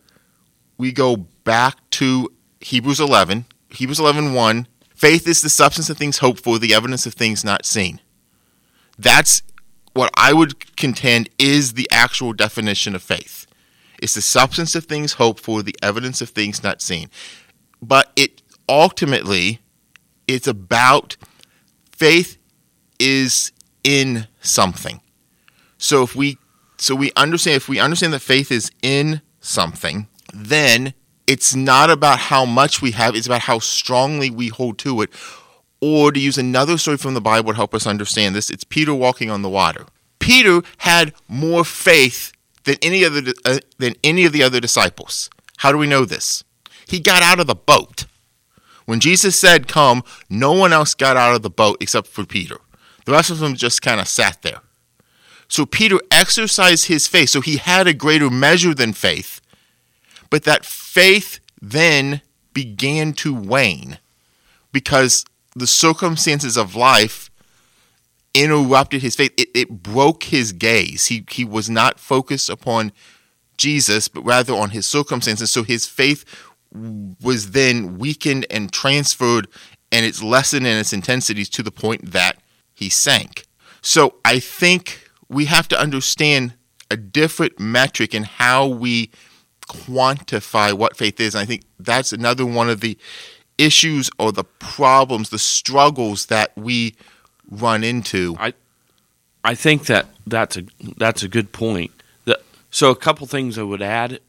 we 0.77 0.93
go 0.93 1.17
back 1.17 1.79
to 1.91 2.33
Hebrews 2.61 3.01
11, 3.01 3.45
Hebrews 3.75 4.01
11 4.01 4.33
1. 4.33 4.67
Faith 4.95 5.27
is 5.27 5.43
the 5.43 5.49
substance 5.49 5.91
of 5.91 5.99
things 5.99 6.19
hoped 6.19 6.41
for, 6.41 6.59
the 6.59 6.75
evidence 6.75 7.07
of 7.07 7.15
things 7.15 7.45
not 7.45 7.67
seen. 7.67 8.01
That's 8.99 9.43
what 9.93 10.11
I 10.17 10.33
would 10.33 10.77
contend 10.77 11.29
is 11.39 11.75
the 11.75 11.89
actual 11.91 12.33
definition 12.33 12.95
of 12.95 13.03
faith. 13.03 13.47
It's 14.01 14.15
the 14.15 14.23
substance 14.23 14.75
of 14.75 14.85
things 14.85 15.15
hoped 15.15 15.41
for, 15.41 15.63
the 15.63 15.77
evidence 15.83 16.21
of 16.21 16.31
things 16.31 16.63
not 16.63 16.81
seen. 16.81 17.11
But 17.81 18.13
it 18.17 18.43
ultimately, 18.69 19.61
it's 20.27 20.47
about 20.47 21.17
faith 21.93 22.39
is 22.99 23.53
in 23.83 24.27
something. 24.41 25.01
So 25.79 26.03
if 26.03 26.15
we 26.15 26.39
so 26.77 26.95
we 26.95 27.13
understand 27.17 27.57
if 27.57 27.69
we 27.69 27.79
understand 27.79 28.13
that 28.13 28.21
faith 28.21 28.51
is 28.51 28.71
in 28.83 29.23
something, 29.41 30.09
then 30.33 30.95
it's 31.27 31.55
not 31.55 31.91
about 31.91 32.19
how 32.19 32.45
much 32.45 32.83
we 32.83 32.93
have, 32.93 33.15
it's 33.15 33.27
about 33.27 33.43
how 33.43 33.59
strongly 33.59 34.31
we 34.31 34.49
hold 34.49 34.79
to 34.79 35.03
it. 35.03 35.11
Or 35.81 36.13
to 36.13 36.21
use 36.21 36.39
another 36.39 36.79
story 36.79 36.97
from 36.97 37.15
the 37.15 37.21
Bible 37.21 37.53
to 37.53 37.57
help 37.57 37.75
us 37.75 37.87
understand 37.87 38.35
this, 38.35 38.51
it's 38.51 38.65
Peter 38.65 38.95
walking 38.95 39.31
on 39.31 39.43
the 39.43 39.51
water. 39.51 39.87
Peter 40.19 40.63
had 40.79 41.13
more 41.29 41.65
faith 41.65 42.33
than 42.65 42.77
any 42.81 43.05
other 43.05 43.23
uh, 43.45 43.59
than 43.79 43.95
any 44.03 44.25
of 44.25 44.33
the 44.33 44.43
other 44.43 44.61
disciples. 44.61 45.29
How 45.59 45.73
do 45.73 45.79
we 45.79 45.87
know 45.87 46.07
this? 46.07 46.43
He 46.89 47.01
got 47.01 47.23
out 47.23 47.41
of 47.41 47.47
the 47.47 47.55
boat. 47.55 48.07
When 48.87 49.01
Jesus 49.01 49.39
said, 49.39 49.69
"Come," 49.69 50.03
no 50.31 50.53
one 50.53 50.73
else 50.73 50.95
got 50.95 51.19
out 51.19 51.35
of 51.35 51.43
the 51.43 51.51
boat 51.51 51.77
except 51.81 52.07
for 52.07 52.25
Peter. 52.25 52.57
The 53.05 53.13
rest 53.13 53.31
of 53.31 53.39
them 53.39 53.55
just 53.55 53.83
kind 53.83 54.01
of 54.01 54.09
sat 54.09 54.41
there. 54.41 54.61
So 55.49 55.67
Peter 55.67 55.99
exercised 56.11 56.87
his 56.87 57.07
faith. 57.07 57.29
So 57.31 57.43
he 57.43 57.59
had 57.59 57.87
a 57.87 57.93
greater 57.93 58.31
measure 58.31 58.75
than 58.75 58.95
faith 58.95 59.41
but 60.31 60.45
that 60.45 60.65
faith 60.65 61.41
then 61.61 62.21
began 62.53 63.13
to 63.13 63.35
wane 63.35 63.99
because 64.73 65.25
the 65.55 65.67
circumstances 65.67 66.57
of 66.57 66.75
life 66.75 67.31
interrupted 68.35 69.01
his 69.03 69.15
faith. 69.17 69.33
It, 69.39 69.49
it, 69.55 69.83
broke 69.83 70.25
his 70.25 70.53
gaze. 70.53 71.07
He, 71.07 71.25
he 71.31 71.45
was 71.45 71.71
not 71.71 72.01
focused 72.01 72.51
upon 72.51 72.93
Jesus, 73.57 74.09
but 74.09 74.23
rather 74.23 74.53
on 74.53 74.71
his 74.71 74.87
circumstances. 74.87 75.51
So 75.51 75.63
his 75.63 75.87
faith 75.87 76.25
was 76.73 77.53
then 77.53 77.99
weakened 77.99 78.47
and 78.51 78.73
transferred, 78.73 79.47
and 79.93 80.05
it's 80.05 80.23
lessened 80.23 80.67
in 80.67 80.77
its 80.77 80.93
intensities 80.93 81.49
to 81.51 81.63
the 81.63 81.71
point 81.71 82.11
that 82.11 82.39
he 82.75 82.89
sank. 82.89 83.45
So 83.81 84.17
I 84.25 84.41
think 84.41 85.09
we 85.29 85.45
have 85.45 85.69
to 85.69 85.81
understand 85.81 86.55
a 86.91 86.97
different 86.97 87.61
metric 87.61 88.15
in 88.15 88.25
how 88.25 88.67
we 88.67 89.11
quantify 89.87 90.73
what 90.73 90.97
faith 90.97 91.21
is. 91.21 91.35
And 91.35 91.43
I 91.43 91.45
think 91.45 91.63
that's 91.79 92.13
another 92.13 92.47
one 92.47 92.71
of 92.71 92.81
the 92.81 92.97
issues 93.59 94.11
or 94.19 94.33
the 94.33 94.45
problems, 94.45 95.31
the 95.31 95.39
struggles 95.39 96.27
that 96.27 96.53
we 96.57 96.95
run 97.51 97.85
into. 97.85 98.37
I 98.39 98.55
I 99.45 99.55
think 99.55 99.87
that 99.87 100.07
that's 100.27 100.57
a 100.57 100.65
that's 100.97 101.23
a 101.23 101.29
good 101.29 101.53
point. 101.53 101.93
The, 102.25 102.41
so 102.71 102.91
a 102.91 102.97
couple 102.97 103.27
things 103.27 103.59
I 103.59 103.63
would 103.63 103.83
add. 103.83 104.21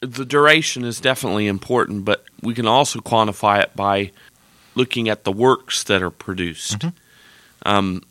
The 0.00 0.24
duration 0.24 0.84
is 0.84 1.00
definitely 1.00 1.46
important, 1.46 2.04
but 2.04 2.24
we 2.42 2.54
can 2.54 2.66
also 2.66 2.98
quantify 2.98 3.62
it 3.62 3.76
by 3.76 4.10
looking 4.74 5.08
at 5.08 5.22
the 5.22 5.30
works 5.30 5.84
that 5.84 6.02
are 6.02 6.10
produced. 6.10 6.80
Mm-hmm. 6.80 7.68
Um, 7.68 8.02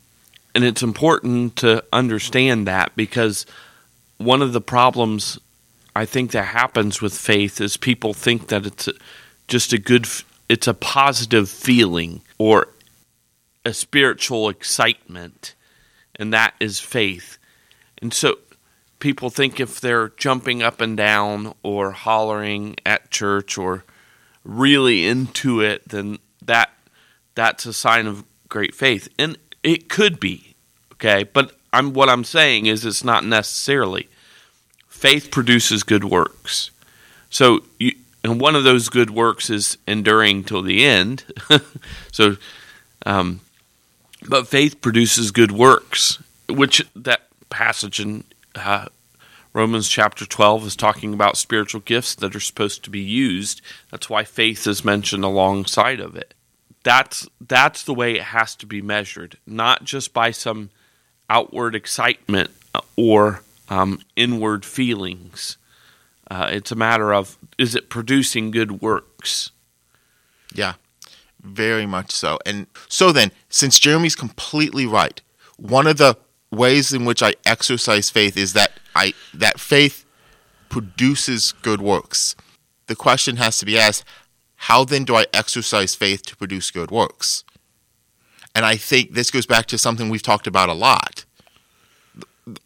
and 0.55 0.63
it's 0.63 0.83
important 0.83 1.57
to 1.57 1.83
understand 1.91 2.67
that 2.67 2.95
because 2.95 3.45
one 4.17 4.41
of 4.41 4.53
the 4.53 4.62
problems 4.62 5.39
I 5.95 6.05
think 6.05 6.31
that 6.31 6.45
happens 6.45 7.01
with 7.01 7.13
faith 7.13 7.60
is 7.60 7.77
people 7.77 8.13
think 8.13 8.48
that 8.48 8.65
it's 8.65 8.89
just 9.48 9.74
a 9.74 9.77
good, 9.77 10.07
it's 10.48 10.67
a 10.67 10.74
positive 10.74 11.50
feeling 11.50 12.21
or 12.38 12.69
a 13.65 13.74
spiritual 13.74 14.50
excitement, 14.50 15.53
and 16.15 16.33
that 16.33 16.53
is 16.60 16.79
faith. 16.79 17.38
And 18.01 18.13
so 18.13 18.38
people 19.00 19.29
think 19.29 19.60
if 19.60 19.81
they're 19.81 20.10
jumping 20.10 20.63
up 20.63 20.79
and 20.79 20.95
down 20.95 21.53
or 21.63 21.91
hollering 21.91 22.77
at 22.86 23.12
church 23.12 23.57
or 23.57 23.83
really 24.43 25.05
into 25.05 25.60
it, 25.60 25.89
then 25.89 26.17
that 26.41 26.71
that's 27.36 27.65
a 27.65 27.74
sign 27.74 28.07
of 28.07 28.24
great 28.50 28.74
faith. 28.74 29.10
And 29.19 29.38
it 29.63 29.89
could 29.89 30.19
be, 30.19 30.55
okay, 30.93 31.24
but 31.24 31.57
I'm 31.74 31.93
what 31.93 32.10
I'm 32.10 32.24
saying 32.24 32.65
is 32.65 32.86
it's 32.86 33.03
not 33.03 33.25
necessarily 33.25 34.10
faith 35.01 35.31
produces 35.31 35.81
good 35.81 36.03
works. 36.03 36.70
So, 37.31 37.63
you, 37.79 37.93
and 38.24 38.39
one 38.39 38.55
of 38.55 38.63
those 38.63 38.88
good 38.88 39.10
works 39.10 39.50
is 39.50 39.79
enduring 39.88 40.43
till 40.43 40.62
the 40.62 40.86
end. 40.86 41.25
so, 42.12 42.38
um, 43.03 43.41
but 44.29 44.48
faith 44.48 44.79
produces 44.79 45.31
good 45.31 45.51
works, 45.51 46.22
which 46.48 46.86
that 46.96 47.22
passage 47.50 48.00
in 48.00 48.25
uh, 48.55 48.86
Romans 49.53 49.89
chapter 49.89 50.24
12 50.24 50.67
is 50.67 50.75
talking 50.75 51.15
about 51.15 51.36
spiritual 51.36 51.81
gifts 51.81 52.13
that 52.13 52.36
are 52.36 52.39
supposed 52.39 52.84
to 52.84 52.91
be 52.91 53.00
used. 53.00 53.60
That's 53.89 54.08
why 54.08 54.24
faith 54.24 54.67
is 54.67 54.86
mentioned 54.86 55.24
alongside 55.24 56.00
of 56.00 56.15
it. 56.15 56.36
That's 56.84 57.27
that's 57.39 57.84
the 57.84 57.93
way 57.93 58.15
it 58.15 58.24
has 58.24 58.55
to 58.58 58.67
be 58.67 58.81
measured, 58.84 59.38
not 59.48 59.84
just 59.84 60.13
by 60.13 60.29
some 60.29 60.70
outward 61.27 61.74
excitement 61.74 62.51
or 62.96 63.41
um, 63.71 64.01
inward 64.17 64.65
feelings. 64.65 65.57
Uh, 66.29 66.49
it's 66.51 66.71
a 66.71 66.75
matter 66.75 67.13
of 67.13 67.37
is 67.57 67.73
it 67.73 67.89
producing 67.89 68.51
good 68.51 68.81
works? 68.81 69.51
Yeah, 70.53 70.73
very 71.41 71.85
much 71.85 72.11
so. 72.11 72.37
And 72.45 72.67
so 72.89 73.11
then, 73.11 73.31
since 73.49 73.79
Jeremy's 73.79 74.15
completely 74.15 74.85
right, 74.85 75.21
one 75.57 75.87
of 75.87 75.97
the 75.97 76.17
ways 76.51 76.91
in 76.91 77.05
which 77.05 77.23
I 77.23 77.33
exercise 77.45 78.09
faith 78.09 78.37
is 78.37 78.53
that 78.53 78.73
I 78.93 79.13
that 79.33 79.59
faith 79.59 80.05
produces 80.69 81.53
good 81.53 81.81
works. 81.81 82.35
The 82.87 82.95
question 82.95 83.37
has 83.37 83.57
to 83.59 83.65
be 83.65 83.79
asked, 83.79 84.03
how 84.55 84.83
then 84.83 85.05
do 85.05 85.15
I 85.15 85.27
exercise 85.33 85.95
faith 85.95 86.23
to 86.25 86.35
produce 86.35 86.71
good 86.71 86.91
works? 86.91 87.45
And 88.53 88.65
I 88.65 88.75
think 88.75 89.13
this 89.13 89.31
goes 89.31 89.45
back 89.45 89.65
to 89.67 89.77
something 89.77 90.09
we've 90.09 90.21
talked 90.21 90.45
about 90.45 90.67
a 90.67 90.73
lot 90.73 91.23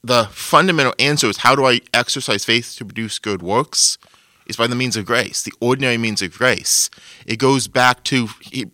the 0.04 0.26
fundamental 0.32 0.94
answer 1.00 1.28
is 1.28 1.38
how 1.38 1.56
do 1.56 1.66
I 1.66 1.82
exercise 1.94 2.46
faith 2.46 2.76
to 2.78 2.86
produce 2.86 3.20
good 3.20 3.42
works? 3.42 3.98
Is 4.46 4.58
by 4.58 4.68
the 4.68 4.76
means 4.76 4.96
of 4.96 5.06
grace, 5.06 5.42
the 5.42 5.54
ordinary 5.60 5.98
means 5.98 6.22
of 6.22 6.38
grace. 6.38 6.92
It 7.26 7.38
goes 7.38 7.68
back 7.68 8.04
to 8.06 8.28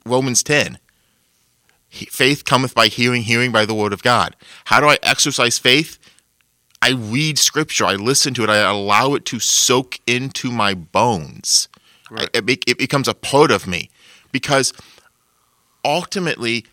Romans 0.05 0.43
10. 0.43 0.79
Faith 1.89 2.43
cometh 2.43 2.75
by 2.75 2.87
hearing, 2.87 3.21
hearing 3.21 3.53
by 3.53 3.65
the 3.65 3.73
word 3.73 3.93
of 3.93 4.03
God. 4.03 4.35
How 4.65 4.81
do 4.81 4.87
I 4.87 4.97
exercise 5.01 5.57
faith? 5.57 5.97
I 6.81 6.91
read 6.91 7.37
scripture, 7.37 7.85
I 7.85 7.95
listen 7.95 8.33
to 8.33 8.43
it, 8.43 8.49
I 8.49 8.57
allow 8.57 9.13
it 9.13 9.23
to 9.25 9.39
soak 9.39 9.99
into 10.07 10.51
my 10.51 10.73
bones. 10.73 11.69
Right. 12.09 12.29
It, 12.33 12.63
it 12.67 12.77
becomes 12.77 13.07
a 13.07 13.13
part 13.13 13.51
of 13.51 13.67
me. 13.67 13.89
Because 14.31 14.73
ultimately, 15.85 16.65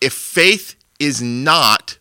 if 0.00 0.12
faith 0.12 0.76
is 0.98 1.20
not 1.20 1.98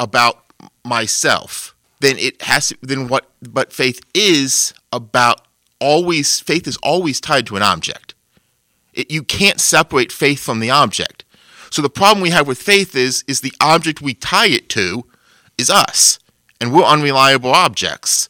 about 0.00 0.43
myself, 0.84 1.74
then 2.00 2.18
it 2.18 2.42
has 2.42 2.68
to, 2.68 2.78
then 2.82 3.08
what 3.08 3.30
but 3.42 3.72
faith 3.72 4.00
is 4.14 4.74
about 4.92 5.46
always 5.80 6.40
faith 6.40 6.66
is 6.66 6.76
always 6.82 7.20
tied 7.20 7.46
to 7.46 7.56
an 7.56 7.62
object. 7.62 8.14
It, 8.92 9.10
you 9.10 9.22
can't 9.22 9.60
separate 9.60 10.12
faith 10.12 10.40
from 10.40 10.60
the 10.60 10.70
object. 10.70 11.24
So 11.70 11.82
the 11.82 11.90
problem 11.90 12.22
we 12.22 12.30
have 12.30 12.46
with 12.46 12.60
faith 12.62 12.94
is 12.94 13.24
is 13.26 13.40
the 13.40 13.54
object 13.60 14.00
we 14.00 14.14
tie 14.14 14.46
it 14.46 14.68
to 14.70 15.06
is 15.58 15.70
us, 15.70 16.18
and 16.60 16.72
we're 16.72 16.84
unreliable 16.84 17.50
objects 17.50 18.28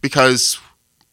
because, 0.00 0.58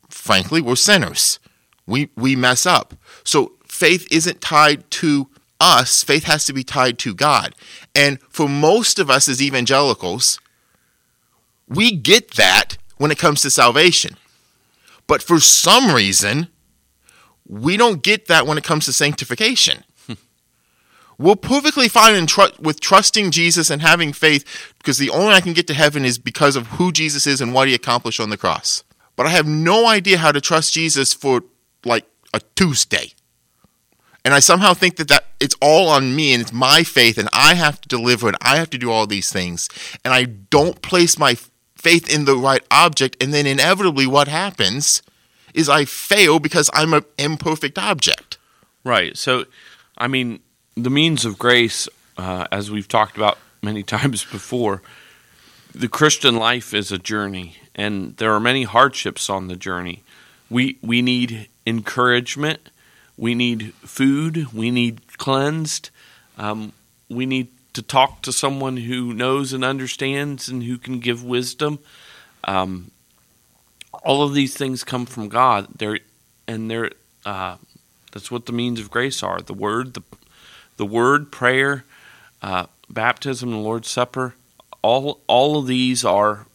frankly, 0.09 0.61
we're 0.61 0.75
sinners. 0.75 1.39
We 1.85 2.09
we 2.15 2.35
mess 2.35 2.65
up. 2.65 2.93
So 3.23 3.53
faith 3.67 4.07
isn't 4.11 4.39
tied 4.39 4.89
to 4.91 5.29
us. 5.59 6.03
Faith 6.03 6.25
has 6.25 6.45
to 6.45 6.53
be 6.53 6.63
tied 6.63 6.99
to 6.99 7.13
God. 7.13 7.55
And 7.95 8.19
for 8.29 8.47
most 8.47 8.99
of 8.99 9.09
us 9.09 9.27
as 9.27 9.41
evangelicals, 9.41 10.39
we 11.67 11.95
get 11.95 12.31
that 12.31 12.77
when 12.97 13.11
it 13.11 13.17
comes 13.17 13.41
to 13.41 13.49
salvation. 13.49 14.17
But 15.07 15.21
for 15.21 15.39
some 15.39 15.93
reason, 15.93 16.47
we 17.47 17.77
don't 17.77 18.01
get 18.01 18.27
that 18.27 18.47
when 18.47 18.57
it 18.57 18.63
comes 18.63 18.85
to 18.85 18.93
sanctification. 18.93 19.83
We're 21.17 21.35
perfectly 21.35 21.89
fine 21.89 22.25
tr- 22.25 22.55
with 22.59 22.79
trusting 22.79 23.31
Jesus 23.31 23.69
and 23.69 23.81
having 23.81 24.13
faith 24.13 24.73
because 24.77 24.97
the 24.97 25.09
only 25.09 25.35
I 25.35 25.41
can 25.41 25.53
get 25.53 25.67
to 25.67 25.73
heaven 25.73 26.05
is 26.05 26.17
because 26.17 26.55
of 26.55 26.67
who 26.67 26.91
Jesus 26.91 27.27
is 27.27 27.41
and 27.41 27.53
what 27.53 27.67
he 27.67 27.73
accomplished 27.73 28.19
on 28.19 28.29
the 28.29 28.37
cross. 28.37 28.83
But 29.15 29.25
I 29.25 29.29
have 29.29 29.45
no 29.45 29.87
idea 29.87 30.17
how 30.17 30.31
to 30.31 30.41
trust 30.41 30.73
Jesus 30.73 31.13
for 31.13 31.43
like 31.85 32.05
a 32.33 32.41
Tuesday. 32.55 33.13
And 34.25 34.33
I 34.33 34.39
somehow 34.39 34.73
think 34.73 34.95
that, 34.95 35.09
that 35.09 35.25
it's 35.39 35.55
all 35.61 35.89
on 35.89 36.15
me 36.15 36.33
and 36.33 36.41
it's 36.41 36.53
my 36.53 36.83
faith 36.83 37.17
and 37.17 37.27
I 37.33 37.55
have 37.55 37.81
to 37.81 37.89
deliver 37.89 38.27
and 38.29 38.37
I 38.41 38.55
have 38.55 38.69
to 38.69 38.77
do 38.77 38.89
all 38.89 39.05
these 39.05 39.31
things. 39.31 39.67
And 40.05 40.13
I 40.13 40.23
don't 40.23 40.81
place 40.81 41.19
my 41.19 41.35
faith 41.83 42.09
in 42.11 42.25
the 42.25 42.37
right 42.37 42.63
object. 42.71 43.21
And 43.21 43.33
then 43.33 43.45
inevitably, 43.45 44.07
what 44.07 44.27
happens 44.29 45.03
is 45.53 45.69
I 45.69 45.85
fail 45.85 46.39
because 46.39 46.69
I'm 46.73 46.93
an 46.93 47.03
imperfect 47.17 47.77
object. 47.77 48.37
Right. 48.83 49.15
So, 49.17 49.45
I 49.97 50.07
mean, 50.07 50.39
the 50.75 50.89
means 50.89 51.25
of 51.25 51.37
grace, 51.37 51.87
uh, 52.17 52.47
as 52.51 52.71
we've 52.71 52.87
talked 52.87 53.17
about 53.17 53.37
many 53.61 53.83
times 53.95 54.23
before, 54.23 54.81
the 55.75 55.89
Christian 55.89 56.37
life 56.37 56.73
is 56.73 56.91
a 56.91 56.97
journey, 56.97 57.57
and 57.75 58.15
there 58.17 58.31
are 58.31 58.39
many 58.39 58.63
hardships 58.63 59.29
on 59.29 59.47
the 59.47 59.55
journey. 59.55 60.03
We 60.49 60.77
we 60.83 61.01
need 61.01 61.47
encouragement, 61.65 62.69
we 63.17 63.33
need 63.33 63.73
food, 63.81 64.53
we 64.53 64.69
need 64.69 65.17
cleansed, 65.17 65.89
um, 66.37 66.73
we 67.09 67.25
need 67.25 67.47
to 67.73 67.81
talk 67.81 68.21
to 68.21 68.31
someone 68.31 68.77
who 68.77 69.13
knows 69.13 69.53
and 69.53 69.63
understands 69.63 70.47
and 70.47 70.63
who 70.63 70.77
can 70.77 70.99
give 70.99 71.23
wisdom. 71.23 71.79
Um, 72.43 72.91
all 74.03 74.23
of 74.23 74.33
these 74.33 74.55
things 74.55 74.83
come 74.83 75.05
from 75.05 75.29
God. 75.29 75.67
They're 75.77 75.99
and 76.47 76.69
they're 76.69 76.91
uh, 77.25 77.57
that's 78.11 78.29
what 78.29 78.45
the 78.45 78.51
means 78.51 78.79
of 78.79 78.91
grace 78.91 79.23
are: 79.23 79.41
the 79.41 79.53
word, 79.53 79.93
the 79.93 80.03
the 80.77 80.85
word, 80.85 81.31
prayer, 81.31 81.85
uh, 82.41 82.65
baptism, 82.89 83.51
the 83.51 83.57
Lord's 83.57 83.89
Supper. 83.89 84.35
All 84.81 85.21
all 85.27 85.57
of 85.57 85.67
these 85.67 86.03
are 86.03 86.45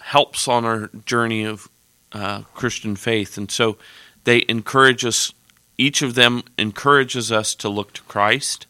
helps 0.00 0.48
on 0.48 0.64
our 0.64 0.90
journey 1.06 1.44
of 1.44 1.68
uh, 2.12 2.42
Christian 2.54 2.96
faith, 2.96 3.36
and 3.36 3.50
so 3.50 3.76
they 4.24 4.44
encourage 4.48 5.04
us. 5.04 5.32
Each 5.78 6.02
of 6.02 6.14
them 6.14 6.44
encourages 6.58 7.32
us 7.32 7.54
to 7.56 7.68
look 7.68 7.92
to 7.94 8.02
Christ, 8.02 8.66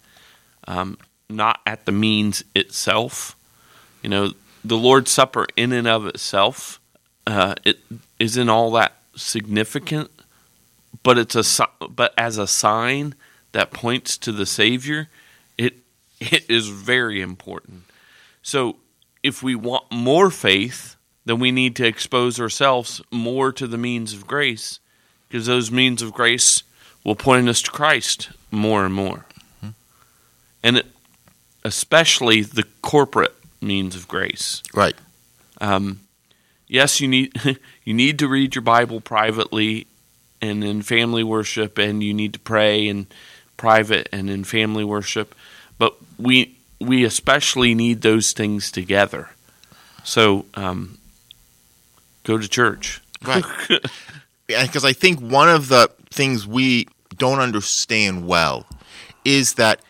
um, 0.67 0.99
not 1.33 1.61
at 1.67 1.85
the 1.85 1.93
means 1.93 2.45
itself. 2.55 3.37
You 4.03 4.11
know, 4.11 4.33
the 4.65 4.77
Lord's 4.77 5.11
Supper 5.11 5.47
in 5.57 5.73
and 5.73 5.89
of 5.89 6.07
itself, 6.07 6.81
uh, 7.27 7.55
it 7.65 7.79
isn't 8.19 8.49
all 8.49 8.71
that 8.73 8.97
significant, 9.17 10.11
but 11.03 11.19
it's 11.19 11.35
a 11.35 11.69
but 11.89 12.15
as 12.17 12.39
a 12.39 12.47
sign 12.47 13.15
that 13.53 13.73
points 13.73 14.17
to 14.19 14.33
the 14.33 14.47
Savior, 14.47 15.09
it 15.59 15.75
it 16.21 16.49
is 16.49 16.69
very 16.69 17.21
important. 17.21 17.85
So, 18.43 18.77
if 19.23 19.43
we 19.43 19.55
want 19.55 19.91
more 19.91 20.31
faith, 20.31 20.97
then 21.25 21.39
we 21.39 21.53
need 21.53 21.77
to 21.77 21.87
expose 21.87 22.41
ourselves 22.41 23.01
more 23.11 23.53
to 23.53 23.67
the 23.67 23.79
means 23.79 24.13
of 24.13 24.27
grace, 24.27 24.81
because 25.29 25.47
those 25.47 25.71
means 25.71 26.03
of 26.03 26.13
grace 26.13 26.63
will 27.05 27.17
point 27.17 27.49
us 27.49 27.63
to 27.63 27.71
Christ 27.71 28.31
more 28.51 28.85
and 28.85 28.95
more. 28.95 29.27
Mm-hmm. 29.59 29.69
And 30.63 30.77
it, 30.79 30.87
especially 31.65 32.43
the 32.43 32.65
corporate 32.83 33.35
means 33.61 33.95
of 33.95 34.09
grace. 34.09 34.63
Right. 34.75 34.95
Um, 35.61 36.01
yes, 36.67 37.01
you 37.01 37.09
need 37.09 37.33
you 37.85 37.95
need 37.95 38.19
to 38.19 38.29
read 38.29 38.55
your 38.55 38.63
Bible 38.63 39.01
privately 39.01 39.87
and 40.41 40.65
in 40.65 40.83
family 40.83 41.23
worship, 41.23 41.79
and 41.79 42.03
you 42.03 42.13
need 42.13 42.33
to 42.33 42.41
pray 42.41 42.87
in 42.89 43.07
private 43.57 44.09
and 44.13 44.29
in 44.29 44.45
family 44.45 44.85
worship. 44.85 45.35
But 45.79 45.95
we 46.19 46.57
we 46.81 47.05
especially 47.05 47.75
need 47.75 48.03
those 48.03 48.33
things 48.33 48.73
together. 48.73 49.31
So 50.05 50.47
um, 50.55 50.99
go 52.25 52.39
to 52.39 52.49
church, 52.49 53.01
right? 53.25 53.45
Because 54.49 54.85
I 54.85 54.93
think 54.93 55.21
one 55.21 55.49
of 55.49 55.69
the 55.69 55.91
things 56.11 56.47
we 56.47 56.89
don't 57.17 57.39
understand 57.39 58.27
well 58.27 58.67
is 59.25 59.55
that 59.55 59.81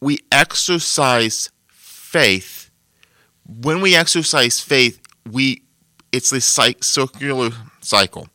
we 0.00 0.18
exercise 0.30 1.50
faith. 1.68 2.70
When 3.46 3.80
we 3.80 3.94
exercise 3.94 4.60
faith, 4.60 5.00
we 5.30 5.62
it's 6.12 6.30
this 6.30 6.46
circular 6.80 7.50
cycle. 7.80 8.28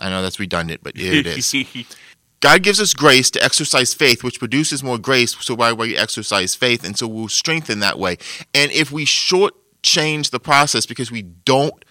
I 0.00 0.10
know 0.10 0.22
that's 0.22 0.38
redundant, 0.38 0.82
but 0.82 0.92
it 0.96 1.26
is. 1.26 1.54
God 2.40 2.62
gives 2.62 2.80
us 2.80 2.94
grace 2.94 3.30
to 3.32 3.42
exercise 3.42 3.94
faith, 3.94 4.22
which 4.22 4.38
produces 4.38 4.82
more 4.82 4.98
grace. 4.98 5.36
So 5.40 5.54
why 5.54 5.72
we 5.72 5.96
exercise 5.96 6.54
faith, 6.54 6.84
and 6.84 6.96
so 6.96 7.08
we'll 7.08 7.28
strengthen 7.28 7.80
that 7.80 7.98
way. 7.98 8.16
And 8.54 8.70
if 8.70 8.92
we 8.92 9.04
shortchange 9.04 10.30
the 10.30 10.38
process 10.38 10.86
because 10.86 11.10
we 11.10 11.22
don't 11.22 11.84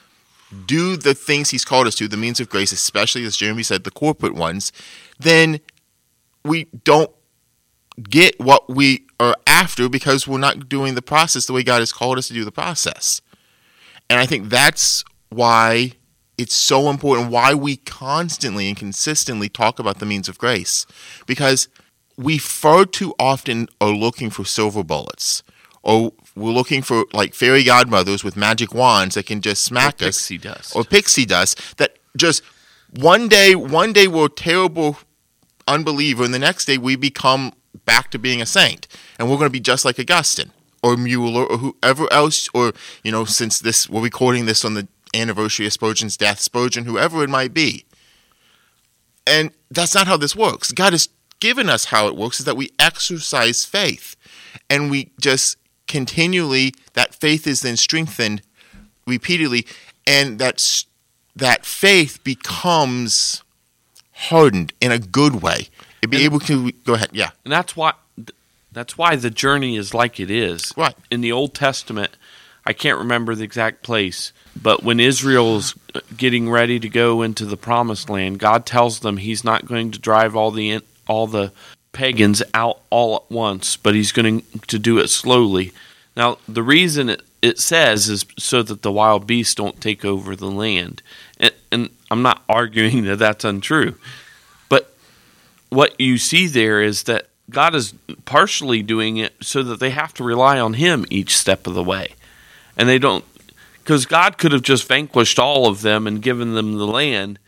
do 0.66 0.96
the 0.96 1.14
things 1.14 1.50
He's 1.50 1.66
called 1.66 1.88
us 1.88 1.96
to, 1.96 2.08
the 2.08 2.16
means 2.16 2.40
of 2.40 2.50
grace, 2.50 2.72
especially 2.72 3.26
as 3.26 3.36
Jeremy 3.36 3.64
said, 3.64 3.84
the 3.84 3.92
corporate 3.92 4.36
ones, 4.36 4.72
then 5.20 5.60
we 6.46 6.68
don't 6.86 7.12
get 8.02 8.40
what 8.40 8.70
we 8.70 9.06
are 9.20 9.36
after 9.46 9.90
because 9.90 10.28
we're 10.28 10.38
not 10.38 10.70
doing 10.70 10.96
the 10.96 11.02
process 11.02 11.46
the 11.46 11.54
way 11.54 11.64
God 11.64 11.80
has 11.80 11.92
called 11.92 12.18
us 12.18 12.28
to 12.28 12.34
do 12.34 12.46
the 12.46 12.52
process. 12.52 13.22
And 14.10 14.20
I 14.20 14.26
think 14.26 14.50
that's 14.50 15.04
why 15.30 15.94
it's 16.38 16.54
so 16.54 16.90
important 16.90 17.32
why 17.32 17.54
we 17.54 17.78
constantly 17.78 18.68
and 18.68 18.78
consistently 18.78 19.50
talk 19.50 19.80
about 19.80 20.00
the 20.00 20.06
means 20.06 20.30
of 20.30 20.38
grace. 20.38 20.86
Because 21.26 21.68
we 22.16 22.38
far 22.38 22.86
too 22.86 23.14
often 23.20 23.68
are 23.82 23.90
looking 23.90 24.30
for 24.30 24.46
silver 24.46 24.84
bullets. 24.84 25.44
Or 25.84 26.14
we're 26.36 26.52
looking 26.52 26.82
for 26.82 27.06
like 27.14 27.34
fairy 27.34 27.64
godmothers 27.64 28.24
with 28.24 28.38
magic 28.38 28.74
wands 28.74 29.16
that 29.16 29.26
can 29.26 29.42
just 29.42 29.64
smack 29.64 30.02
or 30.02 30.06
us. 30.06 30.18
pixie 30.18 30.38
dust. 30.38 30.76
Or 30.76 30.84
pixie 30.84 31.26
dust 31.26 31.78
that 31.78 31.98
just 32.16 32.44
one 32.96 33.28
day 33.28 33.56
one 33.56 33.94
day 33.94 34.08
we're 34.08 34.26
a 34.26 34.30
terrible 34.30 34.98
unbeliever 35.68 36.24
and 36.24 36.34
the 36.34 36.40
next 36.40 36.66
day 36.66 36.78
we 36.78 36.96
become 36.96 37.54
back 37.88 38.12
to 38.12 38.20
being 38.20 38.40
a 38.40 38.46
saint 38.46 38.88
and 39.18 39.28
we're 39.28 39.38
going 39.38 39.50
to 39.50 39.60
be 39.60 39.60
just 39.60 39.84
like 39.84 39.98
augustine 39.98 40.52
or 40.84 40.96
mueller 40.96 41.46
or 41.46 41.58
whoever 41.58 42.12
else 42.14 42.48
or 42.54 42.74
you 43.04 43.12
know 43.12 43.26
since 43.26 43.60
this 43.60 43.90
we're 43.90 44.04
recording 44.04 44.46
this 44.46 44.64
on 44.64 44.76
the 44.76 44.88
anniversary 45.14 45.66
of 45.66 45.74
Spurgeon's 45.74 46.18
death, 46.18 46.40
Spurgeon, 46.40 46.86
whoever 46.86 47.24
it 47.24 47.30
might 47.30 47.54
be. 47.54 47.86
And 49.26 49.52
that's 49.70 49.96
not 49.96 50.08
how 50.08 50.18
this 50.18 50.36
works. 50.36 50.72
God 50.72 50.94
has 50.94 51.10
given 51.40 51.70
us 51.70 51.86
how 51.86 52.08
it 52.08 52.16
works 52.16 52.40
is 52.40 52.46
that 52.46 52.58
we 52.58 52.72
exercise 52.80 53.66
faith 53.66 54.16
and 54.70 54.90
we 54.90 55.12
just 55.20 55.58
continually 55.88 56.74
that 56.94 57.14
faith 57.14 57.46
is 57.46 57.62
then 57.62 57.78
strengthened 57.78 58.42
repeatedly 59.06 59.66
and 60.06 60.40
that 60.40 60.84
that 61.36 61.66
faith 61.66 62.24
becomes 62.24 63.44
hardened 64.14 64.74
in 64.82 64.92
a 64.92 65.00
good 65.00 65.42
way. 65.42 65.68
Be 66.02 66.18
and, 66.18 66.26
able 66.26 66.40
to 66.42 66.72
go 66.72 66.94
ahead, 66.94 67.10
yeah. 67.12 67.32
And 67.44 67.52
that's 67.52 67.76
why 67.76 67.94
that's 68.72 68.98
why 68.98 69.16
the 69.16 69.30
journey 69.30 69.76
is 69.76 69.94
like 69.94 70.20
it 70.20 70.30
is. 70.30 70.74
Right. 70.78 70.96
In 71.10 71.22
the 71.22 71.32
Old 71.32 71.54
Testament, 71.54 72.12
I 72.66 72.74
can't 72.74 73.00
remember 73.00 73.34
the 73.34 73.44
exact 73.44 73.82
place, 73.82 74.34
but 74.62 74.84
when 74.84 75.00
Israel's 75.00 75.74
getting 76.16 76.50
ready 76.50 76.80
to 76.80 76.90
go 76.90 77.22
into 77.22 77.46
the 77.46 77.58
promised 77.58 78.10
land, 78.10 78.40
God 78.40 78.66
tells 78.66 79.00
them 79.00 79.18
he's 79.18 79.44
not 79.44 79.66
going 79.66 79.92
to 79.92 80.00
drive 80.00 80.36
all 80.36 80.52
the 80.52 80.82
all 81.08 81.28
the 81.28 81.52
pagans 81.92 82.44
out 82.54 82.82
all 82.90 83.16
at 83.16 83.32
once, 83.32 83.78
but 83.78 83.96
he's 83.96 84.12
going 84.12 84.44
to 84.68 84.78
do 84.78 85.00
it 85.00 85.08
slowly. 85.08 85.72
Now, 86.16 86.38
the 86.48 86.64
reason 86.64 87.10
it, 87.10 87.24
it 87.42 87.60
says 87.60 88.10
is 88.10 88.26
so 88.38 88.62
that 88.64 88.82
the 88.82 88.92
wild 88.92 89.26
beasts 89.26 89.56
don't 89.56 89.80
take 89.82 90.04
over 90.04 90.36
the 90.36 90.52
land. 90.52 91.02
And, 91.40 91.54
and 91.72 91.90
I'm 92.12 92.22
not 92.22 92.44
arguing 92.50 93.06
that 93.06 93.18
that's 93.18 93.46
untrue. 93.46 93.96
What 95.70 96.00
you 96.00 96.18
see 96.18 96.48
there 96.48 96.82
is 96.82 97.04
that 97.04 97.28
God 97.50 97.76
is 97.76 97.94
partially 98.26 98.82
doing 98.82 99.18
it 99.18 99.34
so 99.42 99.64
that 99.64 99.80
they 99.80 99.90
have 99.92 100.14
to 100.16 100.24
rely 100.24 100.60
on 100.60 100.74
Him 100.74 101.06
each 101.10 101.36
step 101.36 101.68
of 101.68 101.74
the 101.74 101.84
way 101.84 102.14
and 102.78 102.88
they 102.88 103.00
don't 103.00 103.26
because 103.84 104.06
God 104.06 104.38
could 104.38 104.52
have 104.52 104.62
just 104.62 104.88
vanquished 104.88 105.40
all 105.40 105.68
of 105.68 105.82
them 105.82 106.08
and 106.08 106.22
given 106.22 106.54
them 106.54 106.78
the 106.78 106.86
land, 106.86 107.40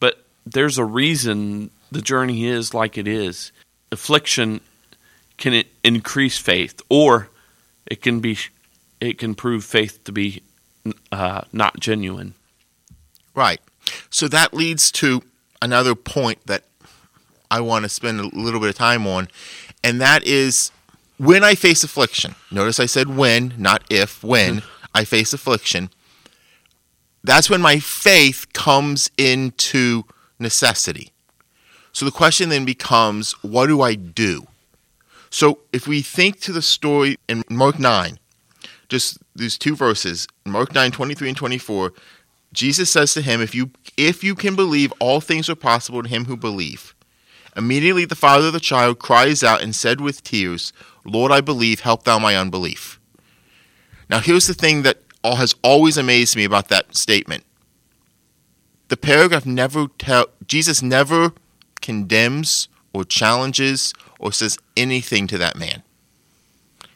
but 0.00 0.24
there's 0.46 0.78
a 0.78 0.84
reason 0.84 1.70
the 1.90 2.00
journey 2.00 2.46
is 2.46 2.72
like 2.72 2.96
it 2.96 3.06
is. 3.06 3.52
Affliction 3.90 4.60
can 5.36 5.64
increase 5.84 6.38
faith, 6.38 6.80
or 6.88 7.28
it 7.86 8.00
can 8.00 8.20
be 8.20 8.38
it 9.00 9.18
can 9.18 9.34
prove 9.34 9.64
faith 9.64 10.02
to 10.04 10.12
be 10.12 10.42
uh, 11.10 11.42
not 11.52 11.78
genuine. 11.78 12.34
Right. 13.34 13.60
So 14.08 14.28
that 14.28 14.54
leads 14.54 14.92
to 14.92 15.22
another 15.60 15.94
point 15.94 16.46
that 16.46 16.62
I 17.52 17.60
want 17.60 17.84
to 17.84 17.88
spend 17.90 18.18
a 18.18 18.24
little 18.34 18.60
bit 18.60 18.70
of 18.70 18.74
time 18.74 19.06
on, 19.06 19.28
and 19.84 20.00
that 20.00 20.24
is 20.24 20.72
when 21.18 21.44
I 21.44 21.54
face 21.54 21.84
affliction. 21.84 22.34
Notice 22.50 22.80
I 22.80 22.86
said 22.86 23.14
when, 23.14 23.54
not 23.58 23.84
if, 23.90 24.24
when 24.24 24.56
mm-hmm. 24.56 24.86
I 24.94 25.04
face 25.04 25.32
affliction. 25.32 25.90
That's 27.22 27.50
when 27.50 27.60
my 27.60 27.78
faith 27.78 28.52
comes 28.54 29.10
into 29.18 30.04
necessity. 30.38 31.12
So 31.92 32.06
the 32.06 32.10
question 32.10 32.48
then 32.48 32.64
becomes 32.64 33.32
what 33.42 33.66
do 33.66 33.82
I 33.82 33.94
do? 33.94 34.46
So 35.30 35.60
if 35.72 35.86
we 35.86 36.02
think 36.02 36.40
to 36.40 36.52
the 36.52 36.62
story 36.62 37.18
in 37.28 37.42
Mark 37.50 37.78
9, 37.78 38.18
just 38.88 39.18
these 39.36 39.56
two 39.58 39.76
verses, 39.76 40.26
Mark 40.44 40.74
9, 40.74 40.90
23 40.90 41.28
and 41.28 41.36
24, 41.36 41.92
Jesus 42.52 42.90
says 42.90 43.14
to 43.14 43.22
him, 43.22 43.40
if 43.40 43.54
you 43.54 43.70
if 43.96 44.24
you 44.24 44.34
can 44.34 44.56
believe, 44.56 44.92
all 44.98 45.20
things 45.20 45.48
are 45.48 45.54
possible 45.54 46.02
to 46.02 46.08
him 46.08 46.24
who 46.24 46.36
believe. 46.36 46.94
Immediately 47.56 48.06
the 48.06 48.14
father 48.14 48.46
of 48.46 48.52
the 48.52 48.60
child 48.60 48.98
cries 48.98 49.42
out 49.42 49.62
and 49.62 49.74
said 49.74 50.00
with 50.00 50.22
tears, 50.22 50.72
Lord, 51.04 51.32
I 51.32 51.40
believe, 51.40 51.80
help 51.80 52.04
thou 52.04 52.18
my 52.18 52.36
unbelief. 52.36 53.00
Now 54.08 54.20
here's 54.20 54.46
the 54.46 54.54
thing 54.54 54.82
that 54.82 54.98
has 55.22 55.54
always 55.62 55.96
amazed 55.96 56.36
me 56.36 56.44
about 56.44 56.68
that 56.68 56.96
statement. 56.96 57.44
The 58.88 58.96
paragraph 58.96 59.46
never 59.46 59.86
tell 59.98 60.26
Jesus 60.46 60.82
never 60.82 61.32
condemns 61.80 62.68
or 62.92 63.04
challenges 63.04 63.94
or 64.18 64.32
says 64.32 64.58
anything 64.76 65.26
to 65.28 65.38
that 65.38 65.56
man. 65.56 65.82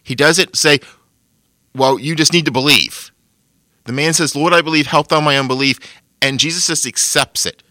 He 0.03 0.15
doesn't 0.15 0.57
say, 0.57 0.79
Well, 1.75 1.99
you 1.99 2.15
just 2.15 2.33
need 2.33 2.45
to 2.45 2.53
believe. 2.53 3.11
The 3.85 3.93
man 3.93 4.13
says, 4.13 4.37
Lord, 4.37 4.53
I 4.53 4.63
believe, 4.63 4.87
help 4.87 5.09
thou 5.09 5.21
my 5.21 5.39
unbelief. 5.39 5.79
And 6.21 6.41
Jesus 6.41 6.67
just 6.67 6.87
accepts 6.87 7.47
it, 7.47 7.63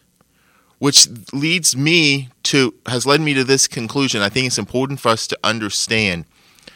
which 0.80 1.08
leads 1.34 1.76
me 1.76 2.30
to, 2.44 2.74
has 2.86 3.06
led 3.06 3.22
me 3.22 3.34
to 3.34 3.44
this 3.44 3.68
conclusion. 3.68 4.22
I 4.22 4.30
think 4.30 4.48
it's 4.48 4.58
important 4.58 5.00
for 5.00 5.10
us 5.10 5.28
to 5.28 5.38
understand. 5.44 6.26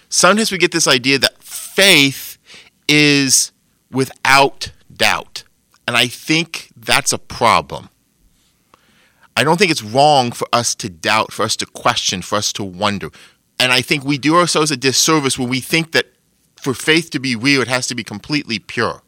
Sometimes 0.09 0.51
we 0.51 0.57
get 0.57 0.71
this 0.71 0.87
idea 0.87 1.19
that 1.19 1.43
faith 1.43 2.37
is 2.87 3.51
without 3.91 4.71
doubt. 4.93 5.43
And 5.87 5.97
I 5.97 6.07
think 6.07 6.69
that's 6.75 7.13
a 7.13 7.17
problem. 7.17 7.89
I 9.35 9.43
don't 9.43 9.57
think 9.57 9.71
it's 9.71 9.83
wrong 9.83 10.31
for 10.31 10.47
us 10.51 10.75
to 10.75 10.89
doubt, 10.89 11.31
for 11.31 11.43
us 11.43 11.55
to 11.57 11.65
question, 11.65 12.21
for 12.21 12.35
us 12.35 12.51
to 12.53 12.63
wonder. 12.63 13.09
And 13.59 13.71
I 13.71 13.81
think 13.81 14.03
we 14.03 14.17
do 14.17 14.35
ourselves 14.35 14.71
a 14.71 14.77
disservice 14.77 15.37
when 15.37 15.49
we 15.49 15.59
think 15.59 15.91
that 15.91 16.07
for 16.55 16.73
faith 16.73 17.09
to 17.11 17.19
be 17.19 17.35
real, 17.35 17.61
it 17.61 17.67
has 17.67 17.87
to 17.87 17.95
be 17.95 18.03
completely 18.03 18.59
pure 18.59 19.01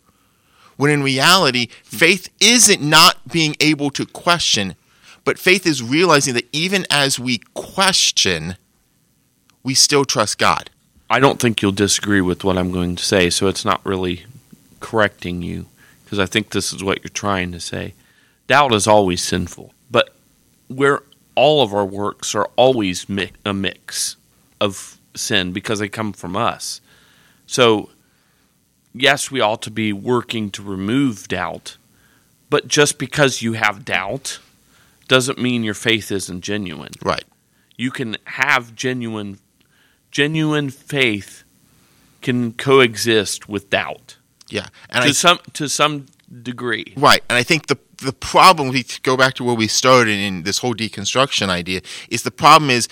when 0.82 0.90
in 0.90 1.04
reality, 1.04 1.68
faith 1.84 2.28
isn't 2.40 2.82
not 2.82 3.28
being 3.32 3.56
able 3.60 3.92
to 3.92 4.04
question, 4.04 4.76
but 5.24 5.40
faith 5.40 5.66
is 5.66 5.84
realizing 5.84 6.34
that 6.34 6.48
even 6.52 6.86
as 6.90 7.20
we 7.20 7.40
question, 7.54 8.56
we 9.64 9.74
still 9.74 10.06
trust 10.06 10.38
God. 10.38 10.70
I 11.10 11.20
don't 11.20 11.40
think 11.40 11.62
you'll 11.62 11.74
disagree 11.74 12.22
with 12.22 12.44
what 12.44 12.58
I'm 12.58 12.72
going 12.72 12.96
to 12.96 13.04
say, 13.04 13.30
so 13.30 13.48
it's 13.48 13.66
not 13.66 13.86
really 13.86 14.26
correcting 14.80 15.42
you 15.42 15.68
because 16.04 16.20
I 16.20 16.26
think 16.26 16.50
this 16.50 16.74
is 16.74 16.84
what 16.84 17.04
you're 17.04 17.10
trying 17.10 17.52
to 17.52 17.60
say. 17.60 17.94
Doubt 18.48 18.74
is 18.74 18.88
always 18.88 19.22
sinful, 19.22 19.74
but 19.90 20.14
where 20.68 21.04
all 21.36 21.62
of 21.64 21.74
our 21.74 21.86
works 21.86 22.36
are 22.36 22.50
always 22.56 23.08
mi- 23.08 23.32
a 23.46 23.54
mix 23.54 24.16
of 24.60 24.98
sin 25.16 25.52
because 25.52 25.80
they 25.80 25.90
come 25.90 26.14
from 26.14 26.36
us. 26.36 26.82
So, 27.46 27.90
yes, 28.94 29.32
we 29.32 29.40
ought 29.42 29.62
to 29.64 29.72
be 29.72 29.94
working 29.94 30.50
to 30.52 30.64
remove 30.64 31.28
doubt, 31.28 31.78
but 32.50 32.68
just 32.68 32.98
because 32.98 33.42
you 33.42 33.54
have 33.54 33.86
doubt 33.86 34.40
doesn't 35.16 35.38
mean 35.48 35.60
your 35.70 35.80
faith 35.88 36.08
isn't 36.20 36.42
genuine 36.52 36.94
Right. 37.12 37.26
you 37.84 37.92
can 37.98 38.10
have 38.42 38.64
genuine 38.86 39.32
genuine 40.20 40.70
faith 40.70 41.44
can 42.22 42.54
coexist 42.54 43.40
with 43.54 43.70
doubt 43.70 44.18
Yeah. 44.50 44.68
And 44.90 45.04
to 45.04 45.10
I 45.10 45.14
some 45.14 45.40
to 45.54 45.68
some 45.68 45.96
degree 46.52 46.94
Right, 47.08 47.24
and 47.30 47.38
I 47.42 47.44
think 47.44 47.68
the 47.68 47.78
the 48.10 48.14
problem 48.14 48.70
we 48.70 48.84
go 49.04 49.16
back 49.18 49.34
to 49.36 49.44
where 49.44 49.56
we 49.64 49.68
started 49.68 50.18
in 50.28 50.44
this 50.44 50.58
whole 50.60 50.74
deconstruction 50.84 51.48
idea 51.50 51.80
is 52.10 52.24
the 52.24 52.32
problem 52.46 52.70
is 52.78 52.88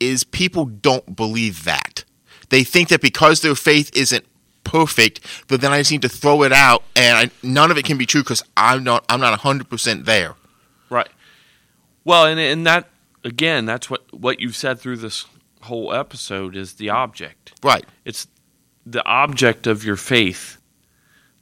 is 0.00 0.24
people 0.24 0.64
don't 0.66 1.08
believe 1.24 1.64
that 1.64 2.04
they 2.52 2.62
think 2.64 2.88
that 2.88 3.00
because 3.10 3.36
their 3.40 3.54
faith 3.70 3.88
isn't 4.04 4.24
perfect 4.64 5.20
that 5.48 5.60
then 5.62 5.72
I 5.72 5.78
just 5.80 5.90
need 5.94 6.02
to 6.02 6.08
throw 6.22 6.42
it 6.42 6.52
out 6.52 6.82
and 6.94 7.12
I, 7.18 7.30
none 7.58 7.70
of 7.72 7.76
it 7.78 7.84
can 7.84 7.98
be 7.98 8.06
true 8.06 8.22
because 8.22 8.42
I'm 8.56 8.82
not 8.84 9.04
I'm 9.08 9.20
not 9.20 9.38
hundred 9.40 9.68
percent 9.68 10.04
there. 10.12 10.34
right 10.90 11.08
well 12.06 12.24
and 12.24 12.40
and 12.40 12.66
that 12.66 12.88
again 13.24 13.66
that's 13.66 13.90
what 13.90 14.02
what 14.14 14.40
you've 14.40 14.56
said 14.56 14.80
through 14.80 14.96
this 14.96 15.26
whole 15.66 15.92
episode 15.92 16.56
is 16.56 16.74
the 16.74 16.90
object. 16.90 17.52
Right, 17.62 17.84
it's 18.04 18.26
the 18.86 19.04
object 19.04 19.66
of 19.66 19.84
your 19.84 19.96
faith 19.96 20.58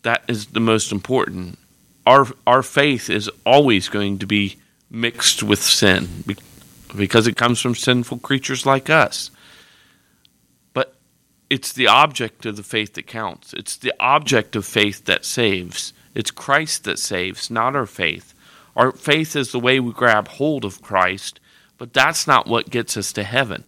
that 0.03 0.25
is 0.29 0.47
the 0.47 0.61
most 0.61 0.91
important. 0.91 1.59
Our 2.07 2.27
our 2.47 2.63
faith 2.63 3.09
is 3.09 3.31
always 3.47 3.89
going 3.89 4.19
to 4.19 4.27
be 4.27 4.57
mixed 4.91 5.43
with 5.43 5.63
sin 5.63 6.25
because 6.97 7.27
it 7.27 7.37
comes 7.37 7.61
from 7.61 7.75
sinful 7.75 8.19
creatures 8.19 8.67
like 8.67 8.91
us. 8.91 9.31
But 10.73 10.95
it's 11.49 11.73
the 11.73 11.89
object 11.89 12.47
of 12.47 12.57
the 12.57 12.63
faith 12.63 12.95
that 12.95 13.07
counts. 13.07 13.53
It's 13.53 13.77
the 13.77 13.95
object 14.01 14.57
of 14.57 14.65
faith 14.65 15.05
that 15.07 15.25
saves. 15.25 15.93
It's 16.15 16.31
Christ 16.31 16.85
that 16.85 16.99
saves 16.99 17.51
not 17.51 17.75
our 17.75 17.87
faith 17.87 18.34
our 18.77 18.93
faith 18.93 19.37
is 19.37 19.53
the 19.53 19.61
way 19.61 19.79
we 19.81 19.93
grab 19.93 20.29
hold 20.29 20.65
of 20.65 20.83
Christ 20.83 21.41
but 21.79 21.93
that's 21.93 22.27
not 22.27 22.47
what 22.47 22.71
gets 22.71 22.97
us 22.97 23.13
to 23.13 23.23
heaven 23.23 23.65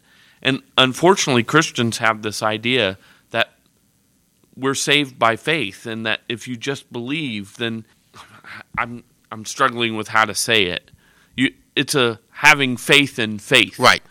and 0.46 0.62
unfortunately, 0.76 1.42
Christians 1.42 1.98
have 1.98 2.22
this 2.22 2.40
idea 2.40 2.98
that 3.30 3.54
we're 4.56 4.74
saved 4.74 5.18
by 5.18 5.34
faith, 5.34 5.86
and 5.86 6.06
that 6.06 6.20
if 6.28 6.46
you 6.46 6.56
just 6.56 6.92
believe, 6.92 7.56
then 7.56 7.84
I'm 8.78 9.02
I'm 9.32 9.44
struggling 9.44 9.96
with 9.96 10.08
how 10.08 10.24
to 10.24 10.36
say 10.36 10.66
it. 10.66 10.92
You, 11.34 11.52
it's 11.74 11.96
a 11.96 12.20
having 12.30 12.76
faith 12.76 13.18
in 13.18 13.40
faith, 13.40 13.78
right, 13.78 14.02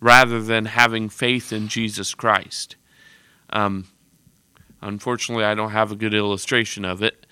rather 0.00 0.40
than 0.40 0.64
having 0.64 1.10
faith 1.10 1.52
in 1.52 1.68
Jesus 1.68 2.14
Christ. 2.14 2.76
Um, 3.50 3.88
unfortunately, 4.80 5.44
I 5.44 5.54
don't 5.54 5.72
have 5.72 5.92
a 5.92 5.96
good 5.96 6.14
illustration 6.14 6.86
of 6.86 7.02
it, 7.02 7.26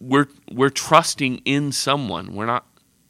we're 0.00 0.28
we're 0.50 0.70
trusting 0.70 1.38
in 1.44 1.72
someone. 1.72 2.34
We're 2.34 2.46
not 2.46 2.66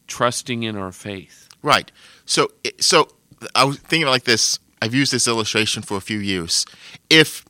trusting 0.07 0.63
in 0.63 0.77
our 0.77 0.93
faith. 0.93 1.49
right. 1.63 1.91
So 2.25 2.49
so 2.79 3.09
I 3.55 3.65
was 3.65 3.79
thinking 3.79 4.09
like 4.09 4.25
this. 4.25 4.59
I've 4.81 4.95
used 4.95 5.13
this 5.13 5.27
illustration 5.27 5.83
for 5.83 5.97
a 5.97 6.01
few 6.01 6.19
years. 6.19 6.67
If 7.11 7.45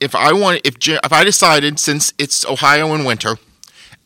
if 0.00 0.14
I 0.14 0.32
want 0.32 0.60
if 0.64 0.76
if 0.86 1.12
I 1.12 1.24
decided 1.24 1.78
since 1.78 2.12
it's 2.18 2.44
Ohio 2.44 2.94
in 2.94 3.04
winter 3.04 3.36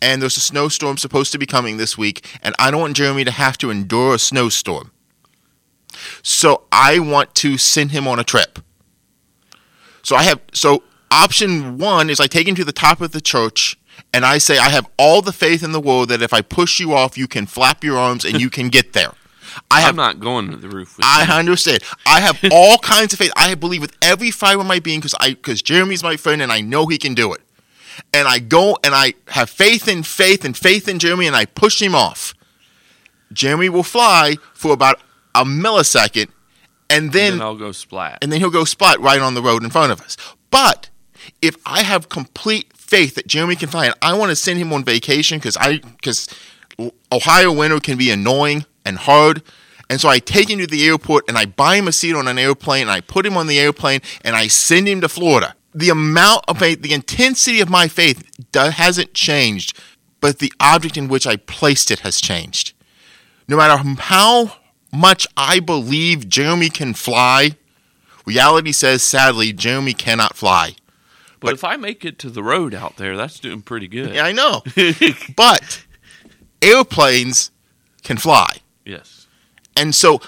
and 0.01 0.21
there's 0.21 0.37
a 0.37 0.41
snowstorm 0.41 0.97
supposed 0.97 1.33
to 1.33 1.39
be 1.39 1.47
coming 1.47 1.77
this 1.77 1.97
week 1.97 2.27
and 2.43 2.55
I 2.59 2.71
don't 2.71 2.81
want 2.81 2.97
Jeremy 2.97 3.25
to 3.25 3.31
have 3.31 3.57
to 3.59 3.71
endure 3.71 4.15
a 4.15 4.19
snowstorm. 4.19 4.93
So 6.23 6.65
I 6.71 6.99
want 6.99 7.35
to 7.37 7.57
send 7.57 7.93
him 7.93 8.07
on 8.07 8.19
a 8.19 8.25
trip. 8.25 8.59
So 10.03 10.15
I 10.15 10.23
have 10.25 10.41
so 10.53 10.83
option 11.11 11.79
1 11.79 12.11
is 12.11 12.21
I 12.21 12.27
take 12.27 12.47
him 12.47 12.55
to 12.57 12.65
the 12.65 12.73
top 12.73 13.01
of 13.01 13.13
the 13.13 13.21
church 13.21 13.79
and 14.13 14.25
I 14.25 14.39
say 14.39 14.59
I 14.59 14.71
have 14.71 14.87
all 14.99 15.23
the 15.23 15.33
faith 15.33 15.63
in 15.63 15.73
the 15.73 15.81
world 15.81 16.09
that 16.09 16.23
if 16.23 16.33
I 16.33 16.41
push 16.43 16.79
you 16.81 16.95
off 16.95 17.17
you 17.19 17.27
can 17.29 17.47
flap 17.47 17.83
your 17.85 17.99
arms 17.99 18.25
and 18.25 18.41
you 18.41 18.51
can 18.51 18.69
get 18.69 18.93
there. 18.93 19.13
I 19.71 19.81
have 19.81 19.91
I'm 19.91 19.97
not 19.97 20.21
going 20.21 20.51
to 20.51 20.57
the 20.57 20.69
roof 20.69 20.97
with 20.99 21.07
I 21.07 21.25
you. 21.25 21.33
understand. 21.33 21.81
I 22.07 22.21
have 22.21 22.39
all 22.53 22.77
kinds 22.79 23.13
of 23.15 23.19
faith. 23.19 23.33
I 23.37 23.55
believe 23.55 23.81
with 23.81 23.97
every 24.03 24.31
fiber 24.31 24.61
of 24.61 24.67
my 24.67 24.81
being 24.81 25.01
because 25.01 25.15
I 25.19 25.31
because 25.31 25.63
Jeremy's 25.63 26.03
my 26.03 26.17
friend 26.17 26.43
and 26.43 26.53
I 26.53 26.61
know 26.61 26.87
he 26.87 26.99
can 26.99 27.15
do 27.15 27.33
it. 27.33 27.41
And 28.13 28.29
I 28.29 28.39
go 28.39 28.77
and 28.85 28.95
I 28.95 29.15
have 29.29 29.49
faith 29.49 29.89
in 29.89 30.03
faith 30.03 30.45
and 30.45 30.55
faith 30.57 30.89
in 30.89 30.99
Jeremy 30.99 31.27
and 31.27 31.35
I 31.35 31.47
push 31.47 31.81
him 31.81 31.95
off. 31.95 32.35
Jeremy 33.33 33.69
will 33.71 33.83
fly 33.83 34.37
for 34.53 34.73
about 34.73 35.01
a 35.35 35.45
millisecond 35.45 36.29
and 36.91 37.13
then 37.13 37.33
then 37.33 37.43
I'll 37.43 37.57
go 37.57 37.73
splat. 37.73 38.19
and 38.23 38.31
then 38.31 38.41
he'll 38.41 38.51
go 38.51 38.65
splat 38.65 39.01
right 39.01 39.21
on 39.21 39.35
the 39.35 39.43
road 39.43 39.63
in 39.65 39.71
front 39.71 39.93
of 39.93 40.01
us. 40.01 40.17
But 40.51 40.91
if 41.43 41.57
I 41.67 41.83
have 41.83 42.09
complete 42.09 42.73
faith 42.87 43.15
that 43.17 43.27
Jeremy 43.27 43.57
can 43.57 43.69
fly, 43.69 43.93
I 44.01 44.15
want 44.15 44.31
to 44.31 44.37
send 44.37 44.59
him 44.59 44.73
on 44.73 44.85
vacation 44.85 45.39
because 45.39 45.57
I 45.57 45.79
because 45.79 46.29
Ohio 47.11 47.53
winter 47.53 47.81
can 47.81 47.99
be 47.99 48.11
annoying 48.11 48.65
and 48.85 48.99
hard, 48.99 49.43
and 49.89 50.01
so 50.01 50.09
I 50.09 50.19
take 50.19 50.51
him 50.51 50.59
to 50.59 50.67
the 50.67 50.87
airport 50.87 51.29
and 51.29 51.39
I 51.39 51.47
buy 51.47 51.77
him 51.77 51.89
a 51.89 51.93
seat 51.93 52.15
on 52.15 52.29
an 52.29 52.39
airplane 52.39 52.83
and 52.83 52.91
I 52.91 53.01
put 53.01 53.27
him 53.27 53.37
on 53.37 53.47
the 53.47 53.59
airplane 53.59 54.01
and 54.23 54.35
I 54.35 54.49
send 54.49 54.89
him 54.89 55.01
to 55.01 55.09
Florida. 55.09 55.55
The 55.75 55.91
amount 55.91 56.45
of 56.49 56.59
faith, 56.59 56.83
the 56.83 56.95
intensity 56.95 57.61
of 57.61 57.69
my 57.69 57.87
faith 57.87 58.25
hasn't 58.55 59.15
changed, 59.15 59.79
but 60.21 60.39
the 60.39 60.53
object 60.59 60.97
in 60.97 61.09
which 61.09 61.27
I 61.27 61.37
placed 61.37 61.91
it 61.91 62.01
has 62.01 62.21
changed. 62.21 62.73
No 63.47 63.57
matter 63.57 63.77
how 64.01 64.57
much 64.93 65.27
I 65.37 65.61
believe 65.61 66.29
Jeremy 66.29 66.71
can 66.71 66.95
fly, 66.95 67.51
reality 68.25 68.73
says 68.73 69.03
sadly 69.03 69.53
Jeremy 69.53 69.93
cannot 69.93 70.37
fly. 70.37 70.77
But, 71.47 71.55
if 71.55 71.65
I 71.65 71.77
make 71.77 72.05
it 72.05 72.19
to 72.21 72.31
the 72.31 72.43
road 72.43 72.75
out 72.75 72.97
there, 72.97 73.17
that's 73.17 73.41
doing 73.41 73.63
pretty 73.63 73.89
good. 73.89 74.15
Yeah, 74.15 74.25
I 74.25 74.33
know. 74.33 74.63
but 75.37 75.85
airplanes 76.61 77.51
can 78.03 78.17
fly. 78.19 78.47
yes. 78.85 79.27
And 79.79 79.95
so 79.95 80.21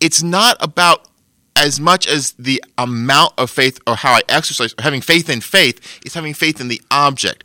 it's 0.00 0.22
not 0.22 0.56
about 0.60 1.08
as 1.56 1.80
much 1.80 2.06
as 2.06 2.32
the 2.32 2.62
amount 2.76 3.32
of 3.38 3.50
faith 3.50 3.80
or 3.86 3.96
how 3.96 4.12
I 4.12 4.20
exercise, 4.28 4.74
or 4.78 4.82
having 4.82 5.00
faith 5.00 5.30
in 5.30 5.40
faith, 5.40 6.00
it's 6.04 6.14
having 6.14 6.34
faith 6.34 6.60
in 6.60 6.68
the 6.68 6.80
object. 6.90 7.44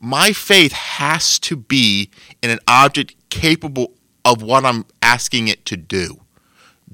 My 0.00 0.32
faith 0.32 0.72
has 0.72 1.38
to 1.40 1.56
be 1.56 2.10
in 2.42 2.50
an 2.50 2.58
object 2.66 3.14
capable 3.30 3.94
of 4.24 4.42
what 4.42 4.64
I'm 4.64 4.84
asking 5.00 5.48
it 5.48 5.64
to 5.66 5.76
do. 5.76 6.20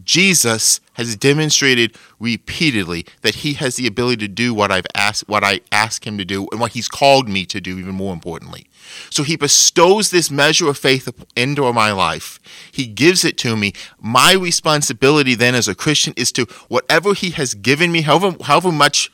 Jesus 0.04 0.80
has 0.94 1.16
demonstrated 1.16 1.96
repeatedly 2.18 3.06
that 3.20 3.36
he 3.36 3.54
has 3.54 3.76
the 3.76 3.86
ability 3.86 4.26
to 4.26 4.28
do 4.28 4.54
what 4.54 4.72
I've 4.72 4.86
asked 4.94 5.28
what 5.28 5.44
I 5.44 5.60
ask 5.70 6.06
him 6.06 6.18
to 6.18 6.24
do 6.24 6.48
and 6.50 6.60
what 6.60 6.72
he's 6.72 6.88
called 6.88 7.28
me 7.28 7.44
to 7.46 7.60
do 7.60 7.78
even 7.78 7.94
more 7.94 8.12
importantly. 8.12 8.66
So 9.10 9.22
he 9.22 9.36
bestows 9.36 10.10
this 10.10 10.30
measure 10.30 10.68
of 10.68 10.78
faith 10.78 11.08
into 11.36 11.70
my 11.72 11.92
life. 11.92 12.40
He 12.70 12.86
gives 12.86 13.24
it 13.24 13.38
to 13.38 13.56
me. 13.56 13.72
My 14.00 14.32
responsibility 14.32 15.34
then 15.34 15.54
as 15.54 15.68
a 15.68 15.74
Christian 15.74 16.14
is 16.16 16.32
to 16.32 16.46
whatever 16.68 17.14
he 17.14 17.30
has 17.30 17.54
given 17.54 17.92
me, 17.92 18.02
however 18.02 18.36
however 18.44 18.72
much 18.72 19.10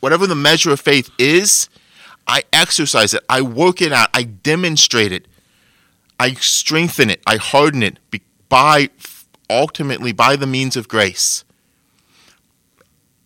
whatever 0.00 0.26
the 0.26 0.34
measure 0.34 0.70
of 0.70 0.80
faith 0.80 1.10
is, 1.18 1.68
I 2.26 2.42
exercise 2.52 3.14
it. 3.14 3.22
I 3.28 3.42
work 3.42 3.82
it 3.82 3.92
out. 3.92 4.08
I 4.14 4.22
demonstrate 4.24 5.12
it. 5.12 5.26
I 6.18 6.34
strengthen 6.34 7.10
it. 7.10 7.20
I 7.26 7.36
harden 7.36 7.82
it 7.82 7.98
by 8.48 8.90
ultimately 9.50 10.12
by 10.12 10.36
the 10.36 10.46
means 10.46 10.76
of 10.76 10.88
grace. 10.88 11.44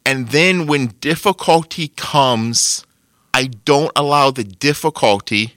And 0.06 0.28
then 0.28 0.66
when 0.66 0.88
difficulty 1.00 1.88
comes, 1.88 2.84
I 3.32 3.46
don't 3.64 3.92
allow 3.96 4.30
the 4.30 4.44
difficulty 4.44 5.54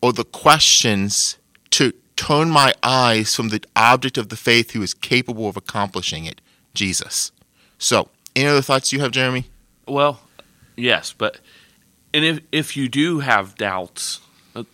or 0.00 0.12
the 0.12 0.24
questions 0.24 1.38
to 1.70 1.92
turn 2.16 2.50
my 2.50 2.74
eyes 2.82 3.34
from 3.34 3.48
the 3.48 3.62
object 3.74 4.18
of 4.18 4.28
the 4.28 4.36
faith 4.36 4.72
who 4.72 4.82
is 4.82 4.94
capable 4.94 5.48
of 5.48 5.56
accomplishing 5.56 6.24
it, 6.26 6.40
Jesus. 6.74 7.32
So, 7.78 8.08
any 8.36 8.48
other 8.48 8.62
thoughts 8.62 8.92
you 8.92 9.00
have, 9.00 9.10
Jeremy? 9.10 9.46
Well, 9.86 10.20
yes, 10.76 11.12
but 11.16 11.40
and 12.14 12.24
if 12.24 12.40
if 12.52 12.76
you 12.76 12.88
do 12.88 13.20
have 13.20 13.56
doubts 13.56 14.20
uh, 14.54 14.64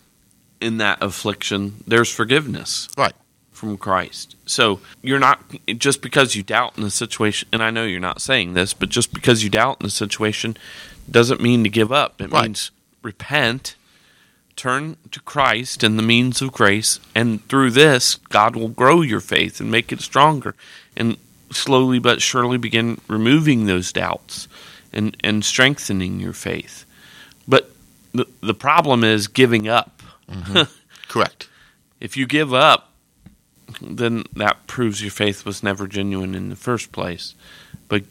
in 0.61 0.79
that 0.79 1.03
affliction, 1.03 1.83
there's 1.87 2.13
forgiveness. 2.13 2.89
Right. 2.97 3.15
From 3.59 3.77
Christ. 3.77 4.37
So 4.47 4.79
you're 5.03 5.19
not 5.19 5.43
just 5.79 6.01
because 6.01 6.37
you 6.37 6.45
doubt 6.45 6.77
in 6.79 6.85
the 6.85 6.93
situation, 6.93 7.49
and 7.53 7.61
I 7.61 7.71
know 7.71 7.83
you're 7.85 7.99
not 7.99 8.21
saying 8.23 8.55
this, 8.55 8.73
but 8.73 8.89
just 8.89 9.13
because 9.13 9.43
you 9.43 9.51
doubt 9.51 9.79
in 9.81 9.85
the 9.87 9.91
situation 9.91 10.57
doesn't 11.11 11.41
mean 11.41 11.65
to 11.65 11.69
give 11.69 11.91
up. 11.91 12.21
It 12.21 12.31
Right. 12.31 12.45
means 12.45 12.71
repent, 13.03 13.75
turn 14.55 14.97
to 15.11 15.19
Christ 15.21 15.83
and 15.83 15.99
the 15.99 16.05
means 16.05 16.41
of 16.41 16.53
grace, 16.53 17.01
and 17.17 17.45
through 17.49 17.73
this, 17.73 18.15
God 18.29 18.55
will 18.55 18.69
grow 18.69 19.01
your 19.03 19.21
faith 19.21 19.61
and 19.61 19.73
make 19.73 19.91
it 19.91 20.03
stronger, 20.03 20.55
and 20.97 21.17
slowly 21.51 21.99
but 21.99 22.23
surely 22.23 22.59
begin 22.59 23.01
removing 23.09 23.67
those 23.67 23.91
doubts 23.91 24.47
and, 24.93 25.17
and 25.25 25.45
strengthening 25.45 26.21
your 26.21 26.33
faith. 26.33 26.85
But 27.49 27.73
the, 28.13 28.27
the 28.41 28.55
problem 28.55 29.03
is 29.03 29.27
giving 29.27 29.67
up. 29.67 30.01
Mm-hmm. 30.31 30.63
Correct. 31.09 31.49
If 31.99 32.17
you 32.17 32.25
give 32.27 32.55
up, 32.55 32.88
then 33.81 34.25
that 34.35 34.67
proves 34.67 35.03
your 35.03 35.11
faith 35.11 35.45
was 35.45 35.63
never 35.63 35.87
genuine 35.87 36.35
in 36.35 36.49
the 36.49 36.57
first 36.57 36.93
place. 36.93 37.35
But 37.89 38.05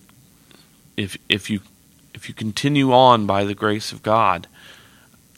if 0.96 1.18
if 1.30 1.50
you 1.50 1.62
if 2.14 2.28
you 2.28 2.34
continue 2.34 2.92
on 2.92 3.26
by 3.26 3.44
the 3.44 3.54
grace 3.54 3.92
of 3.92 4.04
God, 4.04 4.48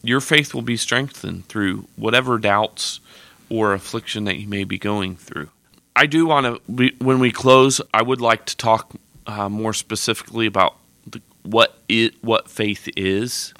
your 0.01 0.21
faith 0.21 0.53
will 0.53 0.61
be 0.61 0.77
strengthened 0.77 1.47
through 1.47 1.87
whatever 1.95 2.37
doubts 2.37 2.99
or 3.49 3.73
affliction 3.73 4.23
that 4.25 4.37
you 4.37 4.47
may 4.47 4.63
be 4.63 4.77
going 4.77 5.15
through. 5.15 5.49
I 5.95 6.05
do 6.05 6.27
want 6.27 6.45
to, 6.45 6.91
when 6.99 7.19
we 7.19 7.31
close, 7.31 7.81
I 7.93 8.01
would 8.01 8.21
like 8.21 8.45
to 8.45 8.55
talk 8.55 8.93
uh, 9.27 9.49
more 9.49 9.73
specifically 9.73 10.45
about 10.45 10.77
the, 11.05 11.21
what 11.43 11.77
it 11.89 12.15
what 12.23 12.49
faith 12.49 12.87
is. 12.95 13.53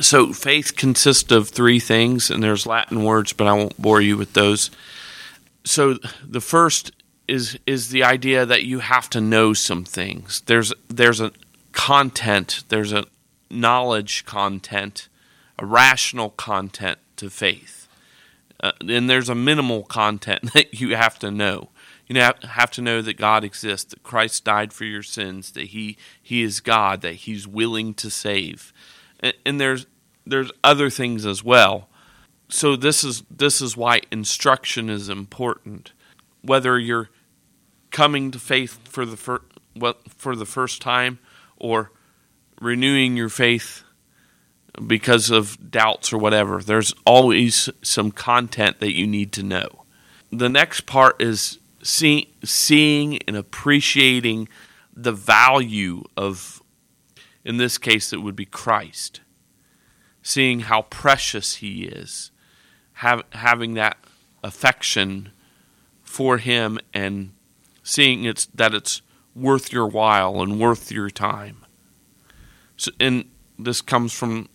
So 0.00 0.32
faith 0.32 0.76
consists 0.76 1.30
of 1.30 1.48
three 1.48 1.78
things, 1.78 2.30
and 2.30 2.42
there's 2.42 2.66
Latin 2.66 3.04
words, 3.04 3.32
but 3.32 3.46
I 3.46 3.52
won't 3.52 3.80
bore 3.80 4.00
you 4.00 4.16
with 4.16 4.32
those. 4.32 4.70
So 5.64 5.98
the 6.24 6.40
first 6.40 6.92
is 7.28 7.58
is 7.66 7.90
the 7.90 8.02
idea 8.02 8.46
that 8.46 8.64
you 8.64 8.80
have 8.80 9.08
to 9.10 9.20
know 9.20 9.52
some 9.52 9.84
things. 9.84 10.42
There's 10.46 10.72
there's 10.88 11.20
a 11.20 11.32
content, 11.72 12.64
there's 12.68 12.92
a 12.92 13.04
knowledge 13.50 14.24
content, 14.24 15.08
a 15.58 15.66
rational 15.66 16.30
content 16.30 16.98
to 17.16 17.30
faith, 17.30 17.86
uh, 18.60 18.72
and 18.80 19.08
there's 19.08 19.28
a 19.28 19.34
minimal 19.34 19.84
content 19.84 20.52
that 20.54 20.80
you 20.80 20.96
have 20.96 21.18
to 21.20 21.30
know. 21.30 21.68
You 22.06 22.18
have 22.18 22.70
to 22.70 22.80
know 22.80 23.02
that 23.02 23.18
God 23.18 23.44
exists, 23.44 23.90
that 23.90 24.02
Christ 24.02 24.42
died 24.42 24.72
for 24.72 24.84
your 24.84 25.02
sins, 25.02 25.52
that 25.52 25.68
He 25.68 25.98
He 26.22 26.42
is 26.42 26.60
God, 26.60 27.02
that 27.02 27.16
He's 27.16 27.46
willing 27.46 27.92
to 27.94 28.10
save, 28.10 28.72
and, 29.20 29.34
and 29.44 29.60
there's 29.60 29.86
there's 30.26 30.50
other 30.64 30.88
things 30.90 31.26
as 31.26 31.44
well. 31.44 31.87
So 32.48 32.76
this 32.76 33.04
is 33.04 33.22
this 33.30 33.60
is 33.60 33.76
why 33.76 34.00
instruction 34.10 34.88
is 34.88 35.08
important. 35.08 35.92
Whether 36.42 36.78
you're 36.78 37.10
coming 37.90 38.30
to 38.30 38.38
faith 38.38 38.78
for 38.88 39.04
the 39.04 39.16
fir- 39.16 39.42
for 40.16 40.34
the 40.34 40.46
first 40.46 40.80
time 40.80 41.18
or 41.56 41.92
renewing 42.60 43.16
your 43.16 43.28
faith 43.28 43.84
because 44.86 45.30
of 45.30 45.70
doubts 45.70 46.12
or 46.12 46.18
whatever, 46.18 46.62
there's 46.62 46.94
always 47.04 47.68
some 47.82 48.10
content 48.10 48.80
that 48.80 48.94
you 48.94 49.06
need 49.06 49.32
to 49.32 49.42
know. 49.42 49.84
The 50.30 50.48
next 50.48 50.82
part 50.82 51.20
is 51.20 51.58
see, 51.82 52.32
seeing 52.44 53.18
and 53.22 53.36
appreciating 53.36 54.48
the 54.94 55.12
value 55.12 56.04
of, 56.16 56.62
in 57.44 57.56
this 57.56 57.78
case, 57.78 58.12
it 58.12 58.22
would 58.22 58.36
be 58.36 58.44
Christ. 58.44 59.20
Seeing 60.22 60.60
how 60.60 60.82
precious 60.82 61.56
He 61.56 61.84
is, 61.84 62.30
have, 62.98 63.22
having 63.30 63.74
that 63.74 63.96
affection 64.42 65.30
for 66.02 66.38
Him, 66.38 66.78
and 66.92 67.32
seeing 67.82 68.24
it's 68.24 68.46
that 68.46 68.74
it's 68.74 69.02
worth 69.34 69.72
your 69.72 69.86
while 69.86 70.42
and 70.42 70.58
worth 70.58 70.90
your 70.90 71.10
time. 71.10 71.64
So, 72.76 72.90
and 72.98 73.30
this 73.58 73.80
comes 73.80 74.12
from 74.12 74.48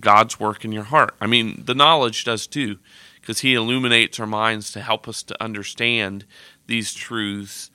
God's 0.00 0.40
work 0.40 0.64
in 0.64 0.72
your 0.72 0.84
heart. 0.84 1.14
I 1.20 1.26
mean, 1.26 1.62
the 1.64 1.74
knowledge 1.74 2.24
does 2.24 2.46
too, 2.46 2.78
because 3.20 3.40
He 3.40 3.54
illuminates 3.54 4.18
our 4.18 4.26
minds 4.26 4.72
to 4.72 4.80
help 4.80 5.06
us 5.06 5.22
to 5.24 5.42
understand 5.42 6.24
these 6.66 6.94
truths. 6.94 7.70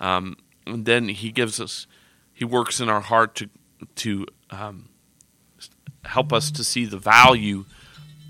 Um, 0.00 0.36
and 0.66 0.86
then 0.86 1.08
He 1.08 1.30
gives 1.30 1.60
us, 1.60 1.86
He 2.32 2.44
works 2.44 2.80
in 2.80 2.88
our 2.88 3.02
heart 3.02 3.34
to 3.36 3.48
to 3.96 4.26
um, 4.50 4.88
help 6.04 6.32
us 6.32 6.50
to 6.52 6.64
see 6.64 6.84
the 6.84 6.98
value 6.98 7.64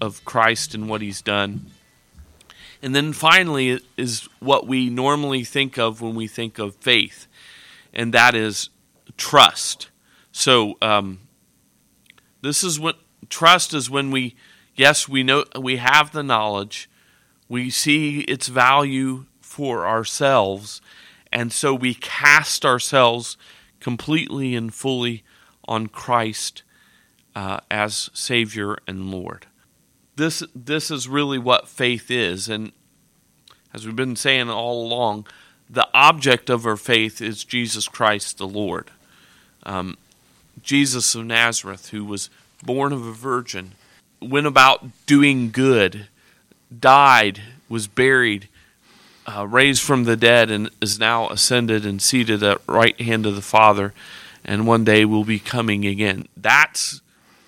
of 0.03 0.25
Christ 0.25 0.75
and 0.75 0.89
what 0.89 1.01
He's 1.01 1.23
done. 1.23 1.67
And 2.83 2.93
then 2.95 3.13
finally 3.13 3.81
is 3.97 4.29
what 4.41 4.67
we 4.67 4.91
normally 4.91 5.45
think 5.45 5.79
of 5.79 6.03
when 6.03 6.17
we 6.17 6.27
think 6.27 6.59
of 6.59 6.75
faith, 6.75 7.29
and 7.95 8.13
that 8.13 8.35
is 8.35 8.69
trust. 9.17 9.91
So 10.33 10.77
um, 10.83 11.21
this 12.41 12.65
is 12.65 12.81
what 12.81 12.97
trust 13.31 13.73
is 13.73 13.89
when 13.89 14.11
we 14.11 14.35
yes 14.75 15.09
we 15.09 15.23
know 15.23 15.45
we 15.59 15.77
have 15.77 16.11
the 16.11 16.25
knowledge, 16.25 16.91
we 17.49 17.71
see 17.71 18.23
its 18.23 18.49
value 18.49 19.27
for 19.41 19.87
ourselves, 19.87 20.81
and 21.31 21.53
so 21.53 21.73
we 21.73 21.95
cast 21.95 22.67
ourselves 22.67 23.37
completely 23.79 24.57
and 24.57 24.75
fully 24.75 25.23
on 25.69 25.87
Christ 25.87 26.65
uh, 27.37 27.61
as 27.71 28.11
Savior 28.13 28.77
and 28.89 29.13
Lord. 29.13 29.47
This 30.17 30.43
this 30.55 30.91
is 30.91 31.09
really 31.09 31.39
what 31.39 31.69
faith 31.69 32.11
is, 32.11 32.49
and 32.49 32.73
as 33.73 33.87
we've 33.87 33.97
been 33.97 34.17
saying 34.17 34.51
all 34.51 34.87
along, 34.87 35.27
the 35.69 35.89
object 35.95 36.51
of 36.51 36.67
our 36.67 36.77
faith 36.77 37.23
is 37.23 37.45
Jesus 37.45 37.89
Christ 37.89 38.37
the 38.37 38.47
Lord. 38.47 38.91
Um, 39.63 39.97
Jesus 40.63 41.15
of 41.15 41.25
Nazareth, 41.25 41.89
who 41.89 42.05
was 42.05 42.29
born 42.63 42.93
of 42.93 43.07
a 43.07 43.13
virgin, 43.13 43.73
went 44.21 44.47
about 44.47 44.85
doing 45.07 45.51
good, 45.51 46.09
died, 46.79 47.41
was 47.69 47.87
buried, 47.87 48.49
uh, 49.27 49.47
raised 49.47 49.83
from 49.83 50.05
the 50.05 50.17
dead, 50.17 50.51
and 50.51 50.69
is 50.81 50.99
now 50.99 51.31
ascended 51.31 51.87
and 51.87 52.03
seated 52.03 52.43
at 52.43 52.61
right 52.69 53.01
hand 53.01 53.25
of 53.25 53.35
the 53.35 53.43
Father, 53.43 53.95
and 54.45 54.67
one 54.67 54.85
day 54.85 55.07
will 55.07 55.25
be 55.25 55.39
coming 55.39 55.87
again. 55.87 56.27
That's 56.37 57.01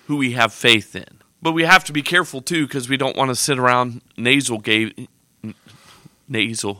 who 0.07 0.17
we 0.17 0.31
have 0.31 0.51
faith 0.51 0.95
in. 0.95 1.21
But 1.45 1.51
we 1.51 1.63
have 1.63 1.83
to 1.83 1.93
be 1.93 2.01
careful 2.01 2.41
too 2.41 2.65
because 2.65 2.89
we 2.89 2.97
don't 2.97 3.15
want 3.15 3.29
to 3.29 3.35
sit 3.35 3.59
around 3.59 4.01
nasal 4.17 4.57
gaze, 4.57 4.91
nasal, 6.27 6.79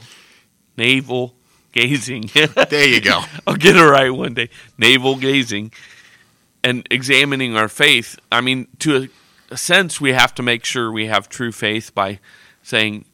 navel 0.76 1.36
gazing. 1.72 2.32
There 2.70 2.88
you 2.88 3.00
go. 3.00 3.22
I'll 3.46 3.58
get 3.58 3.76
it 3.76 3.84
right 3.84 4.10
one 4.10 4.34
day. 4.34 4.50
Navel 4.76 5.18
gazing 5.18 5.72
and 6.64 6.88
examining 6.90 7.56
our 7.56 7.68
faith. 7.68 8.18
I 8.32 8.42
mean, 8.42 8.68
to 8.80 9.04
a, 9.04 9.54
a 9.54 9.58
sense, 9.58 10.02
we 10.02 10.14
have 10.14 10.34
to 10.34 10.42
make 10.42 10.66
sure 10.66 10.92
we 10.92 11.06
have 11.06 11.30
true 11.30 11.52
faith 11.52 11.94
by 11.94 12.20
saying, 12.64 13.06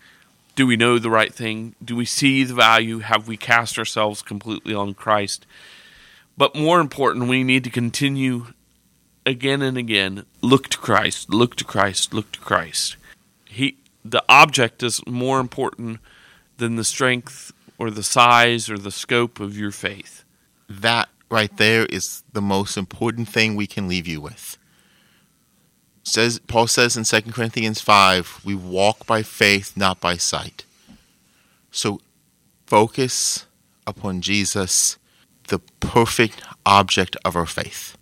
do 0.55 0.65
we 0.65 0.77
know 0.77 0.99
the 0.99 1.09
right 1.09 1.33
thing? 1.33 1.75
Do 1.83 1.97
we 1.97 2.05
see 2.05 2.45
the 2.45 2.53
value? 2.53 2.99
Have 2.99 3.27
we 3.27 3.35
cast 3.35 3.77
ourselves 3.77 4.21
completely 4.21 4.73
on 4.73 4.93
Christ? 4.93 5.45
But 6.37 6.55
more 6.55 6.79
important, 6.79 7.27
we 7.27 7.43
need 7.43 7.65
to 7.65 7.69
continue 7.69 8.53
again 9.25 9.61
and 9.61 9.77
again 9.77 10.25
look 10.41 10.69
to 10.69 10.77
Christ, 10.77 11.33
look 11.33 11.55
to 11.55 11.63
Christ, 11.63 12.13
look 12.13 12.31
to 12.33 12.39
Christ. 12.39 12.95
He 13.45 13.77
the 14.03 14.23
object 14.27 14.81
is 14.81 15.05
more 15.05 15.39
important 15.39 15.99
than 16.57 16.75
the 16.75 16.83
strength 16.83 17.51
or 17.77 17.91
the 17.91 18.03
size 18.03 18.69
or 18.69 18.77
the 18.77 18.91
scope 18.91 19.39
of 19.39 19.57
your 19.57 19.71
faith. 19.71 20.23
That 20.69 21.09
right 21.29 21.55
there 21.57 21.85
is 21.85 22.23
the 22.33 22.41
most 22.41 22.77
important 22.77 23.27
thing 23.27 23.55
we 23.55 23.67
can 23.67 23.87
leave 23.87 24.07
you 24.07 24.21
with. 24.21 24.57
Says 26.03 26.39
Paul 26.39 26.67
says 26.67 26.97
in 26.97 27.03
2 27.03 27.31
Corinthians 27.31 27.79
5, 27.79 28.41
we 28.43 28.55
walk 28.55 29.05
by 29.05 29.21
faith, 29.21 29.77
not 29.77 30.01
by 30.01 30.17
sight. 30.17 30.65
So 31.69 32.01
focus 32.65 33.45
upon 33.85 34.21
Jesus, 34.21 34.97
the 35.47 35.59
perfect 35.79 36.41
object 36.65 37.17
of 37.23 37.35
our 37.35 37.45
faith. 37.45 37.97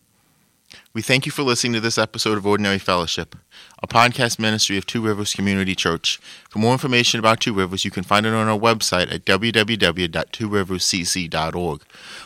We 0.92 1.04
thank 1.04 1.28
you 1.28 1.32
for 1.32 1.44
listening 1.44 1.74
to 1.74 1.80
this 1.80 2.00
episode 2.00 2.40
of 2.40 2.48
Ordinary 2.48 2.80
Fellowship, 2.80 3.36
a 3.84 3.88
podcast 3.88 4.40
ministry 4.40 4.76
of 4.76 4.88
Two 4.88 5.04
Rivers 5.04 5.36
Community 5.36 5.76
Church. 5.76 6.20
For 6.50 6.58
more 6.58 6.72
information 6.72 7.20
about 7.20 7.40
Two 7.40 7.54
Rivers, 7.54 7.86
you 7.86 7.92
can 7.92 8.04
find 8.04 8.26
it 8.26 8.34
on 8.34 8.48
our 8.48 8.58
website 8.58 9.14
at 9.14 9.24
www.tworiverscc.org. 9.24 11.82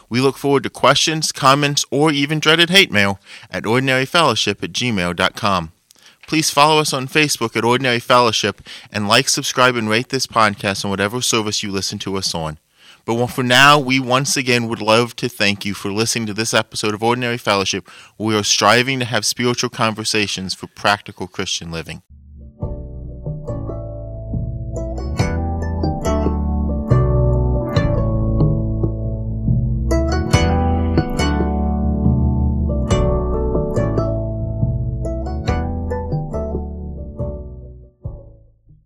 We 0.10 0.22
look 0.22 0.38
forward 0.38 0.64
to 0.64 0.70
questions, 0.70 1.34
comments, 1.34 1.84
or 1.92 2.14
even 2.14 2.40
dreaded 2.40 2.70
hate 2.70 2.90
mail 2.90 3.20
at 3.52 3.64
ordinaryfellowship 3.64 4.64
at 4.64 4.72
gmail.com. 4.72 5.74
Please 6.26 6.50
follow 6.50 6.80
us 6.80 6.94
on 6.94 7.10
Facebook 7.10 7.58
at 7.58 7.66
Ordinary 7.66 8.00
Fellowship 8.00 8.62
and 8.94 9.10
like, 9.10 9.28
subscribe, 9.28 9.76
and 9.76 9.90
rate 9.90 10.08
this 10.08 10.26
podcast 10.26 10.86
on 10.86 10.92
whatever 10.92 11.22
service 11.22 11.64
you 11.64 11.72
listen 11.72 12.00
to 12.00 12.16
us 12.16 12.34
on. 12.34 12.60
But 13.06 13.28
for 13.28 13.44
now, 13.44 13.78
we 13.80 14.00
once 14.00 14.38
again 14.38 14.70
would 14.70 14.82
love 14.82 15.16
to 15.18 15.28
thank 15.28 15.66
you 15.66 15.74
for 15.74 15.92
listening 15.92 16.26
to 16.28 16.34
this 16.34 16.54
episode 16.54 16.94
of 16.94 17.04
Ordinary 17.04 17.38
Fellowship. 17.38 17.90
We 18.18 18.36
are 18.36 18.44
striving 18.44 19.00
to 19.00 19.06
have 19.06 19.26
spiritual 19.26 19.70
conversations 19.70 20.54
for 20.54 20.68
practical 20.68 21.28
Christian 21.28 21.70
living. 21.70 22.02